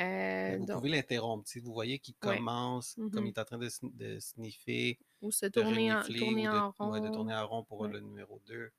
Euh, 0.00 0.58
vous 0.58 0.66
pouvez 0.66 0.90
l'interrompre. 0.90 1.48
Si 1.48 1.60
vous 1.60 1.72
voyez 1.72 2.00
qu'il 2.00 2.16
commence, 2.16 2.94
comme 2.94 3.08
mm-hmm. 3.08 3.22
il 3.22 3.28
est 3.28 3.38
en 3.38 3.44
train 3.44 3.58
de, 3.58 4.18
sniffer, 4.18 4.98
ou 5.22 5.30
se 5.30 5.46
tourner, 5.46 5.92
en, 5.92 6.02
tourner 6.02 6.48
en, 6.48 6.72
rond. 6.72 7.00
de 7.00 7.08
tourner 7.08 7.34
en 7.34 7.46
rond 7.46 7.62
pour 7.62 7.86
le 7.86 8.00
numéro 8.00 8.42
2 8.46 8.72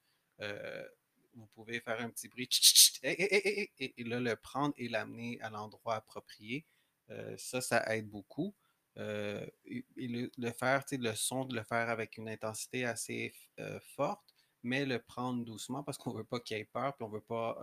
vous 1.38 1.48
pouvez 1.54 1.80
faire 1.80 2.02
un 2.02 2.10
petit 2.10 2.28
bruit 2.28 2.50
et, 3.04 4.04
là 4.04 4.20
le 4.20 4.36
prendre 4.36 4.74
et 4.78 4.90
l'amener 4.90 5.40
à 5.42 5.50
l'endroit 5.50 5.96
approprié. 5.96 6.66
Euh, 7.10 7.36
ça, 7.38 7.62
ça 7.62 7.96
aide 7.96 8.10
beaucoup. 8.10 8.54
Euh, 8.98 9.46
et, 9.66 9.86
le, 9.98 10.52
faire, 10.52 10.84
le 10.92 11.14
son, 11.14 11.46
de 11.46 11.56
le 11.56 11.64
faire 11.64 11.90
avec 11.90 12.18
une 12.18 12.30
intensité 12.30 12.86
assez 12.86 13.34
euh, 13.60 13.80
forte, 13.96 14.34
mais 14.64 14.86
le 14.86 15.00
prendre 15.00 15.46
doucement 15.46 15.84
parce 15.84 15.98
qu'on 15.98 16.14
ne 16.14 16.18
veut 16.18 16.24
pas 16.24 16.40
qu'il 16.40 16.58
ait 16.58 16.66
peur, 16.66 16.96
puis 16.96 17.06
on 17.06 17.10
ne 17.10 17.14
veut 17.14 17.22
pas 17.22 17.58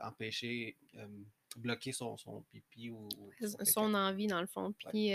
empêcher, 0.00 0.78
bloquer 1.58 1.92
son, 1.92 2.16
son 2.16 2.42
pipi 2.42 2.90
ou, 2.90 3.08
son, 3.64 3.94
envie 3.94 4.26
dans 4.26 4.40
le 4.40 4.46
fond. 4.46 4.74
Puis 4.90 5.10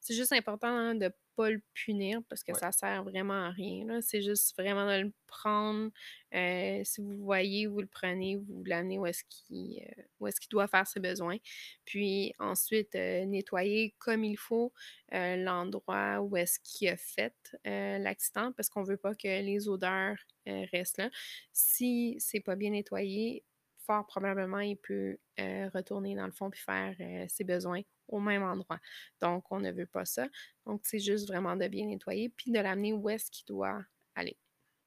c'est 0.00 0.14
juste 0.14 0.32
important 0.32 0.68
hein, 0.68 0.94
de 0.94 1.10
pas 1.36 1.50
le 1.50 1.60
punir 1.74 2.20
parce 2.28 2.42
que 2.42 2.54
ça 2.54 2.72
sert 2.72 3.04
vraiment 3.04 3.46
à 3.46 3.50
rien. 3.50 4.00
C'est 4.00 4.22
juste 4.22 4.56
vraiment 4.58 4.86
de 4.86 5.02
le 5.02 5.12
prendre. 5.26 5.90
Euh, 6.34 6.80
si 6.82 7.00
vous 7.02 7.16
voyez, 7.18 7.66
vous 7.66 7.80
le 7.80 7.86
prenez, 7.86 8.36
vous 8.36 8.64
l'amenez 8.64 8.98
où 8.98 9.06
est-ce 9.06 9.22
qu'il 9.28 9.82
euh, 9.82 10.26
est 10.26 10.38
qu'il 10.38 10.48
doit 10.48 10.66
faire 10.66 10.86
ses 10.86 10.98
besoins. 10.98 11.36
Puis 11.84 12.32
ensuite, 12.38 12.94
euh, 12.94 13.24
nettoyer 13.26 13.94
comme 13.98 14.24
il 14.24 14.36
faut 14.36 14.72
l'endroit 15.12 16.20
où 16.20 16.36
est-ce 16.36 16.58
qu'il 16.60 16.88
a 16.88 16.96
fait 16.96 17.56
l'accident 17.64 18.52
parce 18.52 18.68
qu'on 18.68 18.82
veut 18.82 18.96
pas 18.96 19.14
que 19.14 19.28
les 19.28 19.68
odeurs 19.68 20.16
restent 20.46 20.98
là. 20.98 21.10
Si 21.52 22.16
c'est 22.18 22.40
pas 22.40 22.56
bien 22.56 22.70
nettoyé, 22.70 23.44
probablement, 24.08 24.60
il 24.60 24.76
peut 24.76 25.18
retourner 25.38 26.14
dans 26.14 26.26
le 26.26 26.32
fond 26.32 26.50
puis 26.50 26.60
faire 26.60 26.96
ses 27.28 27.44
besoins 27.44 27.82
au 28.08 28.20
même 28.20 28.42
endroit. 28.42 28.78
Donc, 29.20 29.50
on 29.50 29.58
ne 29.60 29.72
veut 29.72 29.86
pas 29.86 30.04
ça. 30.04 30.28
Donc, 30.64 30.82
c'est 30.84 30.98
juste 30.98 31.26
vraiment 31.26 31.56
de 31.56 31.66
bien 31.66 31.86
nettoyer 31.86 32.28
puis 32.28 32.50
de 32.50 32.60
l'amener 32.60 32.92
où 32.92 33.08
est-ce 33.08 33.30
qu'il 33.30 33.46
doit 33.46 33.82
aller. 34.14 34.38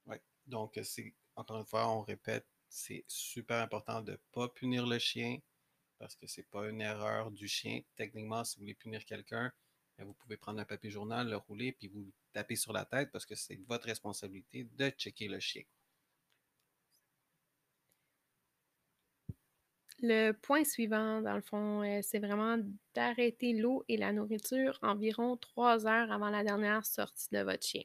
Oui. 0.06 0.18
Donc, 0.46 0.80
c'est 0.84 1.14
encore 1.36 1.58
une 1.58 1.66
fois, 1.66 1.90
on 1.90 2.02
répète, 2.02 2.46
c'est 2.68 3.04
super 3.08 3.62
important 3.62 4.02
de 4.02 4.12
ne 4.12 4.18
pas 4.32 4.48
punir 4.50 4.86
le 4.86 5.00
chien 5.00 5.40
parce 5.98 6.16
que 6.16 6.28
c'est 6.28 6.50
pas 6.50 6.70
une 6.70 6.82
erreur 6.82 7.32
du 7.32 7.48
chien. 7.48 7.82
Techniquement, 7.96 8.44
si 8.44 8.56
vous 8.56 8.62
voulez 8.62 8.76
punir 8.76 9.04
quelqu'un, 9.06 9.52
ben, 9.98 10.06
vous 10.06 10.14
pouvez 10.14 10.38
prendre 10.38 10.60
un 10.60 10.66
papier 10.66 10.90
journal, 10.90 11.30
le 11.30 11.38
rouler, 11.38 11.74
puis 11.74 11.90
vous 11.90 12.10
taper 12.32 12.56
sur 12.56 12.72
la 12.72 12.86
tête 12.86 13.12
parce 13.12 13.26
que 13.26 13.36
c'est 13.36 13.60
votre 13.68 13.86
responsabilité 13.86 14.64
de 14.64 14.90
checker 14.92 15.28
le 15.28 15.40
chien. 15.40 15.64
Le 20.02 20.32
point 20.32 20.64
suivant, 20.64 21.22
dans 21.22 21.36
le 21.36 21.42
fond, 21.42 21.84
euh, 21.84 22.00
c'est 22.02 22.20
vraiment 22.20 22.58
d'arrêter 22.96 23.52
l'eau 23.52 23.84
et 23.90 23.98
la 23.98 24.14
nourriture 24.14 24.80
environ 24.82 25.36
trois 25.36 25.88
heures 25.88 26.10
avant 26.12 26.30
la 26.30 26.44
dernière 26.44 26.86
sortie 26.86 27.28
de 27.34 27.40
votre 27.40 27.66
chien. 27.66 27.84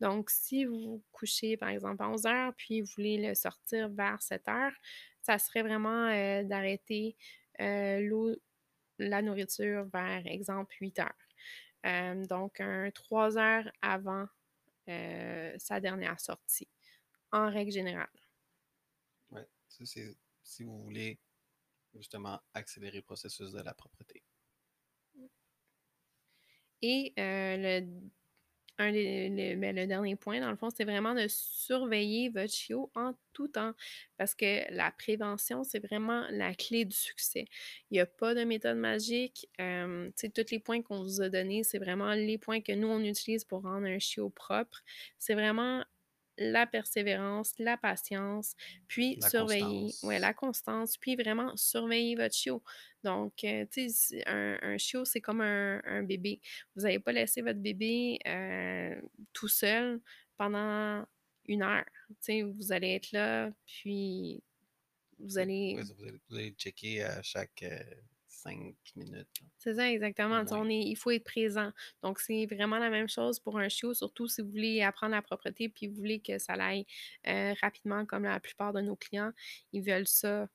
Donc, 0.00 0.28
si 0.30 0.64
vous 0.64 1.04
couchez, 1.12 1.56
par 1.56 1.68
exemple, 1.68 2.02
à 2.02 2.08
11 2.08 2.26
heures, 2.26 2.54
puis 2.56 2.80
vous 2.80 2.90
voulez 2.96 3.28
le 3.28 3.36
sortir 3.36 3.88
vers 3.90 4.20
7 4.20 4.48
heures, 4.48 4.74
ça 5.20 5.38
serait 5.38 5.62
vraiment 5.62 6.08
euh, 6.08 6.42
d'arrêter 6.42 7.16
euh, 7.60 8.00
l'eau, 8.00 8.34
la 8.98 9.22
nourriture 9.22 9.84
vers, 9.84 10.26
exemple, 10.26 10.74
8 10.80 10.98
heures. 10.98 12.26
donc, 12.28 12.60
3 12.94 13.38
heures 13.38 13.70
avant 13.82 14.26
sa 14.86 15.80
dernière 15.80 16.18
sortie, 16.18 16.68
en 17.30 17.50
règle 17.50 17.70
générale. 17.70 18.08
Oui, 19.30 19.42
ça 19.68 19.84
c'est 19.86 20.16
si 20.42 20.64
vous 20.64 20.78
voulez 20.78 21.18
justement 21.94 22.40
accélérer 22.54 22.98
le 22.98 23.02
processus 23.02 23.52
de 23.52 23.60
la 23.60 23.74
propreté. 23.74 24.22
Et 26.82 27.12
euh, 27.18 27.56
le, 27.80 27.86
un 28.78 28.90
ben, 28.92 29.76
le 29.76 29.86
dernier 29.86 30.16
point, 30.16 30.40
dans 30.40 30.50
le 30.50 30.56
fond, 30.56 30.70
c'est 30.70 30.84
vraiment 30.84 31.14
de 31.14 31.26
surveiller 31.28 32.30
votre 32.30 32.52
chiot 32.52 32.90
en 32.94 33.12
tout 33.32 33.48
temps 33.48 33.74
parce 34.16 34.34
que 34.34 34.72
la 34.74 34.90
prévention, 34.90 35.62
c'est 35.62 35.78
vraiment 35.78 36.26
la 36.30 36.54
clé 36.54 36.84
du 36.84 36.96
succès. 36.96 37.44
Il 37.90 37.94
n'y 37.94 38.00
a 38.00 38.06
pas 38.06 38.34
de 38.34 38.44
méthode 38.44 38.78
magique. 38.78 39.48
Euh, 39.60 40.10
tous 40.34 40.50
les 40.50 40.58
points 40.58 40.82
qu'on 40.82 41.02
vous 41.02 41.20
a 41.20 41.28
donnés, 41.28 41.64
c'est 41.64 41.78
vraiment 41.78 42.12
les 42.14 42.38
points 42.38 42.60
que 42.60 42.72
nous, 42.72 42.88
on 42.88 43.00
utilise 43.00 43.44
pour 43.44 43.62
rendre 43.62 43.86
un 43.86 43.98
chiot 43.98 44.30
propre. 44.30 44.82
C'est 45.18 45.34
vraiment 45.34 45.84
la 46.38 46.66
persévérance, 46.66 47.52
la 47.58 47.76
patience, 47.76 48.54
puis 48.88 49.16
La 49.20 49.28
surveiller, 49.30 49.94
ouais, 50.02 50.18
constance. 50.18 50.20
la 50.20 50.34
constance, 50.34 50.96
puis 50.98 51.16
vraiment 51.16 51.56
surveiller 51.56 52.14
votre 52.16 52.34
chiot. 52.34 52.62
Donc, 53.04 53.44
euh, 53.44 53.66
tu 53.70 53.88
sais, 53.90 54.22
un, 54.26 54.58
un 54.62 54.78
chiot, 54.78 55.04
c'est 55.04 55.20
comme 55.20 55.40
un, 55.40 55.80
un 55.84 56.02
bébé. 56.02 56.40
Vous 56.74 56.82
n'allez 56.82 56.98
pas 57.00 57.12
laisser 57.12 57.42
votre 57.42 57.58
bébé 57.60 58.18
euh, 58.26 59.00
tout 59.32 59.48
seul 59.48 60.00
pendant 60.36 61.04
une 61.46 61.62
heure. 61.62 61.84
Tu 62.08 62.14
sais, 62.20 62.42
vous 62.42 62.72
allez 62.72 62.94
être 62.94 63.12
là, 63.12 63.50
puis 63.66 64.42
vous 65.18 65.38
allez 65.38 65.76
ouais, 65.76 65.82
vous 65.82 66.02
allez, 66.02 66.18
vous 66.28 66.36
allez 66.36 66.50
checker 66.52 67.02
à 67.04 67.22
chaque 67.22 67.62
euh, 67.62 67.82
cinq 68.42 68.74
minutes, 68.96 69.28
là, 69.40 69.46
C'est 69.58 69.74
ça, 69.74 69.90
exactement. 69.90 70.42
On 70.50 70.68
est, 70.68 70.80
il 70.80 70.96
faut 70.96 71.10
être 71.10 71.24
présent. 71.24 71.70
Donc, 72.02 72.18
c'est 72.18 72.46
vraiment 72.46 72.78
la 72.78 72.90
même 72.90 73.08
chose 73.08 73.38
pour 73.40 73.58
un 73.58 73.68
chiot, 73.68 73.94
surtout 73.94 74.26
si 74.28 74.42
vous 74.42 74.50
voulez 74.50 74.82
apprendre 74.82 75.12
la 75.12 75.22
propreté 75.22 75.68
puis 75.68 75.86
vous 75.88 75.94
voulez 75.96 76.20
que 76.20 76.38
ça 76.38 76.54
aille 76.54 76.84
euh, 77.26 77.54
rapidement, 77.60 78.04
comme 78.06 78.24
la 78.24 78.40
plupart 78.40 78.72
de 78.72 78.80
nos 78.80 78.96
clients. 78.96 79.32
Ils 79.72 79.82
veulent 79.82 80.06
ça 80.08 80.48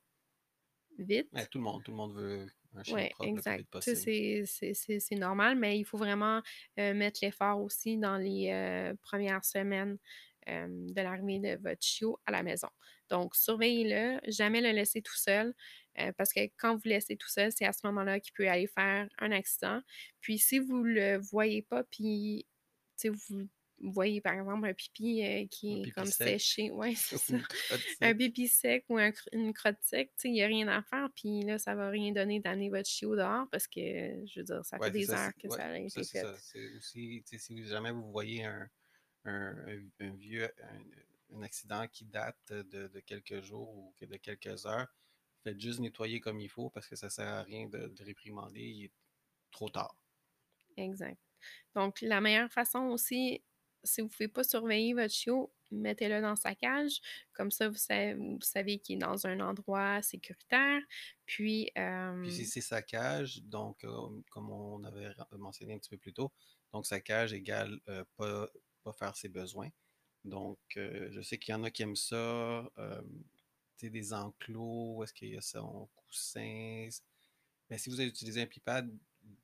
Ouais, 1.33 1.43
vite. 1.43 1.49
tout 1.51 1.57
le 1.59 1.63
monde, 1.63 1.83
tout 1.83 1.91
le 1.91 1.97
monde 1.97 2.13
veut 2.15 2.47
un 2.75 2.83
chiot 2.83 2.95
Oui, 2.95 3.09
exact. 3.21 3.65
c'est 3.81 5.15
normal, 5.15 5.55
mais 5.57 5.77
il 5.79 5.83
faut 5.85 5.97
vraiment 5.97 6.41
euh, 6.79 6.93
mettre 6.93 7.19
l'effort 7.21 7.61
aussi 7.61 7.97
dans 7.97 8.17
les 8.17 8.49
euh, 8.51 8.93
premières 9.01 9.45
semaines 9.45 9.97
euh, 10.47 10.67
de 10.69 11.01
l'arrivée 11.01 11.39
de 11.39 11.61
votre 11.61 11.81
chiot 11.81 12.19
à 12.25 12.31
la 12.31 12.43
maison. 12.43 12.69
Donc, 13.09 13.35
surveillez-le, 13.35 14.19
jamais 14.31 14.61
le 14.61 14.71
laisser 14.71 15.01
tout 15.01 15.15
seul, 15.15 15.53
euh, 15.99 16.11
parce 16.17 16.33
que 16.33 16.41
quand 16.57 16.75
vous 16.75 16.81
le 16.85 16.91
laissez 16.91 17.17
tout 17.17 17.29
seul, 17.29 17.51
c'est 17.51 17.65
à 17.65 17.73
ce 17.73 17.85
moment-là 17.87 18.19
qu'il 18.19 18.33
peut 18.33 18.47
aller 18.49 18.67
faire 18.67 19.07
un 19.19 19.31
accident. 19.31 19.81
Puis, 20.21 20.39
si 20.39 20.59
vous 20.59 20.83
le 20.83 21.17
voyez 21.17 21.61
pas, 21.61 21.83
puis, 21.83 22.45
vous 23.79 23.91
voyez 23.91 24.21
par 24.21 24.33
exemple 24.33 24.67
un 24.67 24.73
pipi 24.73 25.21
euh, 25.23 25.41
Un 25.41 25.47
qui 25.47 25.73
est 25.73 25.83
pipi 25.83 25.91
comme 25.91 26.05
sec 26.05 26.27
séché, 26.39 26.71
ouais, 26.71 26.95
c'est 26.95 27.17
ça 27.17 27.37
un 28.01 28.15
pipi 28.15 28.47
sec 28.47 28.85
ou 28.89 28.97
un 28.97 29.11
une 29.31 29.53
crotte 29.53 29.77
sec, 29.81 30.11
il 30.23 30.31
n'y 30.31 30.41
a 30.41 30.47
rien 30.47 30.67
à 30.67 30.81
faire. 30.81 31.09
Puis 31.15 31.43
là, 31.43 31.59
ça 31.59 31.75
va 31.75 31.89
rien 31.89 32.11
donner 32.11 32.39
d'amener 32.39 32.69
votre 32.69 32.89
chiot 32.89 33.15
dehors 33.15 33.47
parce 33.51 33.67
que, 33.67 33.79
je 33.79 34.39
veux 34.39 34.43
dire, 34.43 34.65
ça 34.65 34.77
fait 34.77 34.85
Ouais, 34.85 34.91
des 34.91 35.05
ça. 35.05 35.25
heures 35.27 35.33
que 35.35 35.47
Ouais, 35.47 35.57
ça 35.57 35.65
a 35.65 35.77
été 35.77 36.03
fait. 36.03 36.25
C'est 36.39 36.75
aussi, 36.75 37.23
si 37.25 37.65
jamais 37.65 37.91
vous 37.91 38.09
voyez 38.11 38.45
un, 38.45 38.67
un, 39.27 40.15
vieux, 40.15 40.49
un, 40.63 41.37
un 41.37 41.41
accident 41.43 41.87
qui 41.87 42.05
date 42.05 42.51
de, 42.51 42.87
de 42.87 42.99
quelques 43.01 43.41
jours 43.41 43.75
ou 43.75 43.93
de 44.01 44.17
quelques 44.17 44.65
heures, 44.65 44.87
faites 45.43 45.59
juste 45.59 45.79
nettoyer 45.79 46.19
comme 46.19 46.39
il 46.39 46.49
faut 46.49 46.69
parce 46.69 46.87
que 46.87 46.95
ça 46.95 47.09
sert 47.09 47.27
à 47.27 47.43
rien 47.43 47.67
de, 47.67 47.87
de 47.87 48.03
réprimander. 48.03 48.61
Il 48.61 48.85
est 48.85 48.93
trop 49.51 49.69
tard. 49.69 49.95
Exact. 50.75 51.19
Donc, 51.75 52.01
la 52.01 52.21
meilleure 52.21 52.51
façon 52.51 52.79
aussi, 52.87 53.43
si 53.83 54.01
vous 54.01 54.07
ne 54.07 54.11
pouvez 54.11 54.27
pas 54.27 54.43
surveiller 54.43 54.93
votre 54.93 55.13
chiot, 55.13 55.51
mettez-le 55.71 56.21
dans 56.21 56.35
sa 56.35 56.55
cage. 56.55 56.99
Comme 57.33 57.51
ça, 57.51 57.69
vous 57.69 57.75
savez, 57.75 58.13
vous 58.15 58.41
savez 58.41 58.79
qu'il 58.79 58.95
est 58.95 58.99
dans 58.99 59.27
un 59.27 59.39
endroit 59.39 60.01
sécuritaire. 60.01 60.81
Puis, 61.25 61.71
Puis 61.73 61.83
euh, 61.83 62.29
si 62.29 62.45
c'est 62.45 62.61
sa 62.61 62.81
cage, 62.81 63.41
donc 63.43 63.83
euh, 63.83 64.21
comme 64.29 64.49
on 64.49 64.83
avait 64.83 65.09
mentionné 65.37 65.73
un 65.73 65.77
petit 65.77 65.89
peu 65.89 65.97
plus 65.97 66.13
tôt, 66.13 66.31
donc 66.73 66.85
sa 66.85 66.99
cage 66.99 67.33
égale 67.33 67.79
euh, 67.87 68.03
pas, 68.15 68.49
faire 68.95 69.15
ses 69.15 69.29
besoins. 69.29 69.69
Donc 70.23 70.59
euh, 70.77 71.09
je 71.11 71.21
sais 71.21 71.37
qu'il 71.37 71.53
y 71.53 71.55
en 71.55 71.63
a 71.63 71.71
qui 71.71 71.83
aiment 71.83 71.95
ça, 71.95 72.15
euh, 72.15 73.01
des 73.81 74.13
enclos, 74.13 75.03
est-ce 75.03 75.13
qu'il 75.13 75.29
y 75.29 75.37
a 75.37 75.41
son 75.41 75.87
coussin. 75.95 76.89
Mais 77.69 77.77
si 77.77 77.89
vous 77.89 77.99
avez 77.99 78.09
utilisé 78.09 78.41
un 78.41 78.47
pipad, 78.47 78.89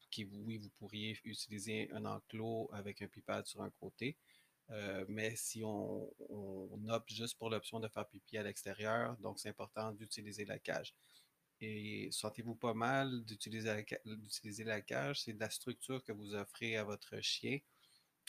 qui, 0.10 0.26
oui, 0.26 0.58
vous 0.58 0.70
pourriez 0.78 1.20
utiliser 1.24 1.92
un 1.92 2.06
enclos 2.06 2.70
avec 2.74 3.02
un 3.02 3.08
pipad 3.08 3.46
sur 3.46 3.62
un 3.62 3.70
côté. 3.72 4.18
Euh, 4.70 5.06
mais 5.10 5.36
si 5.36 5.64
on, 5.64 6.10
opte 6.90 7.12
juste 7.12 7.38
pour 7.38 7.50
l'option 7.50 7.80
de 7.80 7.88
faire 7.88 8.08
pipi 8.08 8.38
à 8.38 8.44
l'extérieur, 8.44 9.18
donc 9.18 9.40
c'est 9.40 9.50
important 9.50 9.92
d'utiliser 9.92 10.46
la 10.46 10.60
cage. 10.60 10.94
Et 11.62 12.10
sentez-vous 12.12 12.56
pas 12.56 12.74
mal 12.74 13.24
d'utiliser 13.26 13.86
la, 14.66 14.76
la 14.76 14.82
cage, 14.82 15.22
c'est 15.22 15.34
de 15.34 15.40
la 15.40 15.50
structure 15.50 16.04
que 16.04 16.12
vous 16.12 16.36
offrez 16.36 16.78
à 16.78 16.84
votre 16.84 17.20
chien. 17.22 17.60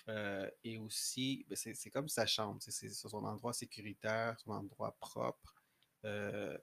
Euh, 0.08 0.50
et 0.62 0.76
aussi, 0.78 1.46
ben, 1.48 1.56
c'est 1.56 1.90
comme 1.90 2.08
sa 2.08 2.26
chambre, 2.26 2.58
c'est 2.60 2.90
son 2.90 3.24
endroit 3.24 3.52
sécuritaire, 3.52 4.38
son 4.40 4.50
endroit 4.50 4.96
propre. 5.00 5.54
Euh, 6.04 6.58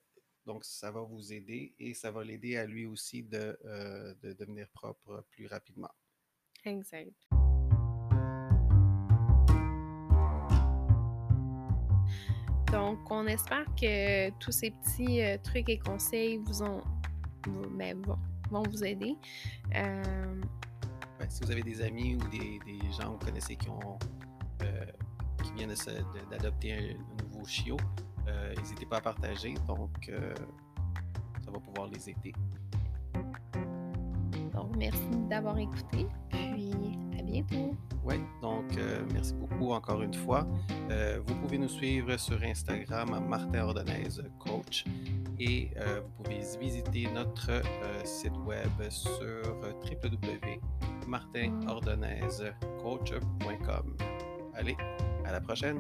donc, 0.46 0.64
ça 0.64 0.92
va 0.92 1.02
vous 1.02 1.34
aider 1.34 1.74
et 1.80 1.94
ça 1.94 2.12
va 2.12 2.24
l'aider 2.24 2.58
à 2.58 2.66
lui 2.66 2.86
aussi 2.86 3.24
de, 3.24 3.58
euh, 3.66 4.14
de 4.22 4.34
devenir 4.34 4.68
propre 4.70 5.26
plus 5.32 5.48
rapidement. 5.48 5.92
exact. 6.66 7.16
Donc, 12.72 13.00
on 13.12 13.28
espère 13.28 13.66
que 13.76 14.30
tous 14.40 14.52
ces 14.52 14.72
petits 14.72 15.20
trucs 15.44 15.68
et 15.70 15.78
conseils 15.80 16.38
vous 16.38 16.64
ont, 16.64 16.82
vous- 17.46 17.70
ben, 17.70 18.02
vont, 18.02 18.18
vont 18.50 18.64
vous 18.64 18.84
aider. 18.86 19.16
Ouais, 21.22 21.28
si 21.30 21.44
vous 21.44 21.52
avez 21.52 21.62
des 21.62 21.84
amis 21.84 22.16
ou 22.16 22.30
des, 22.30 22.60
des 22.66 22.92
gens 22.92 23.14
que 23.14 23.20
vous 23.20 23.26
connaissez 23.28 23.56
qui, 23.56 23.70
ont, 23.70 24.00
euh, 24.64 24.86
qui 25.44 25.54
viennent 25.54 25.74
d'adopter 26.32 26.74
un, 26.74 26.96
un 26.96 27.24
nouveau 27.24 27.46
chiot, 27.46 27.78
euh, 28.28 28.56
n'hésitez 28.56 28.88
pas 28.88 28.98
à 28.98 29.02
partager. 29.02 29.54
Donc, 29.68 30.10
euh, 30.10 30.34
ça 31.46 31.52
va 31.52 31.60
pouvoir 31.60 31.90
les 31.90 32.10
aider. 32.10 32.34
donc, 34.52 34.76
merci 34.76 35.10
d'avoir 35.30 35.60
écouté. 35.60 36.08
Puis, 36.32 36.74
à 37.20 37.22
bientôt. 37.22 37.76
Oui, 38.04 38.16
donc 38.42 38.66
merci 39.14 39.36
beaucoup 39.36 39.74
encore 39.74 40.02
une 40.02 40.16
fois. 40.16 40.48
Vous 41.28 41.36
pouvez 41.36 41.60
nous 41.60 41.70
suivre 41.70 42.18
sur 42.18 42.42
Instagram 42.42 43.14
à 43.14 43.20
Martin 43.20 43.60
Ordonnaise 43.60 44.24
Coach 44.40 44.86
et 45.42 45.72
euh, 45.78 46.02
vous 46.02 46.24
pouvez 46.24 46.42
visiter 46.60 47.08
notre 47.12 47.50
euh, 47.50 47.62
site 48.06 48.38
web 48.46 48.70
sur 48.90 49.58
www.martinordonnaisecoach.com. 51.08 53.98
Allez, 54.54 54.78
à 55.26 55.32
la 55.32 55.42
prochaine! 55.42 55.80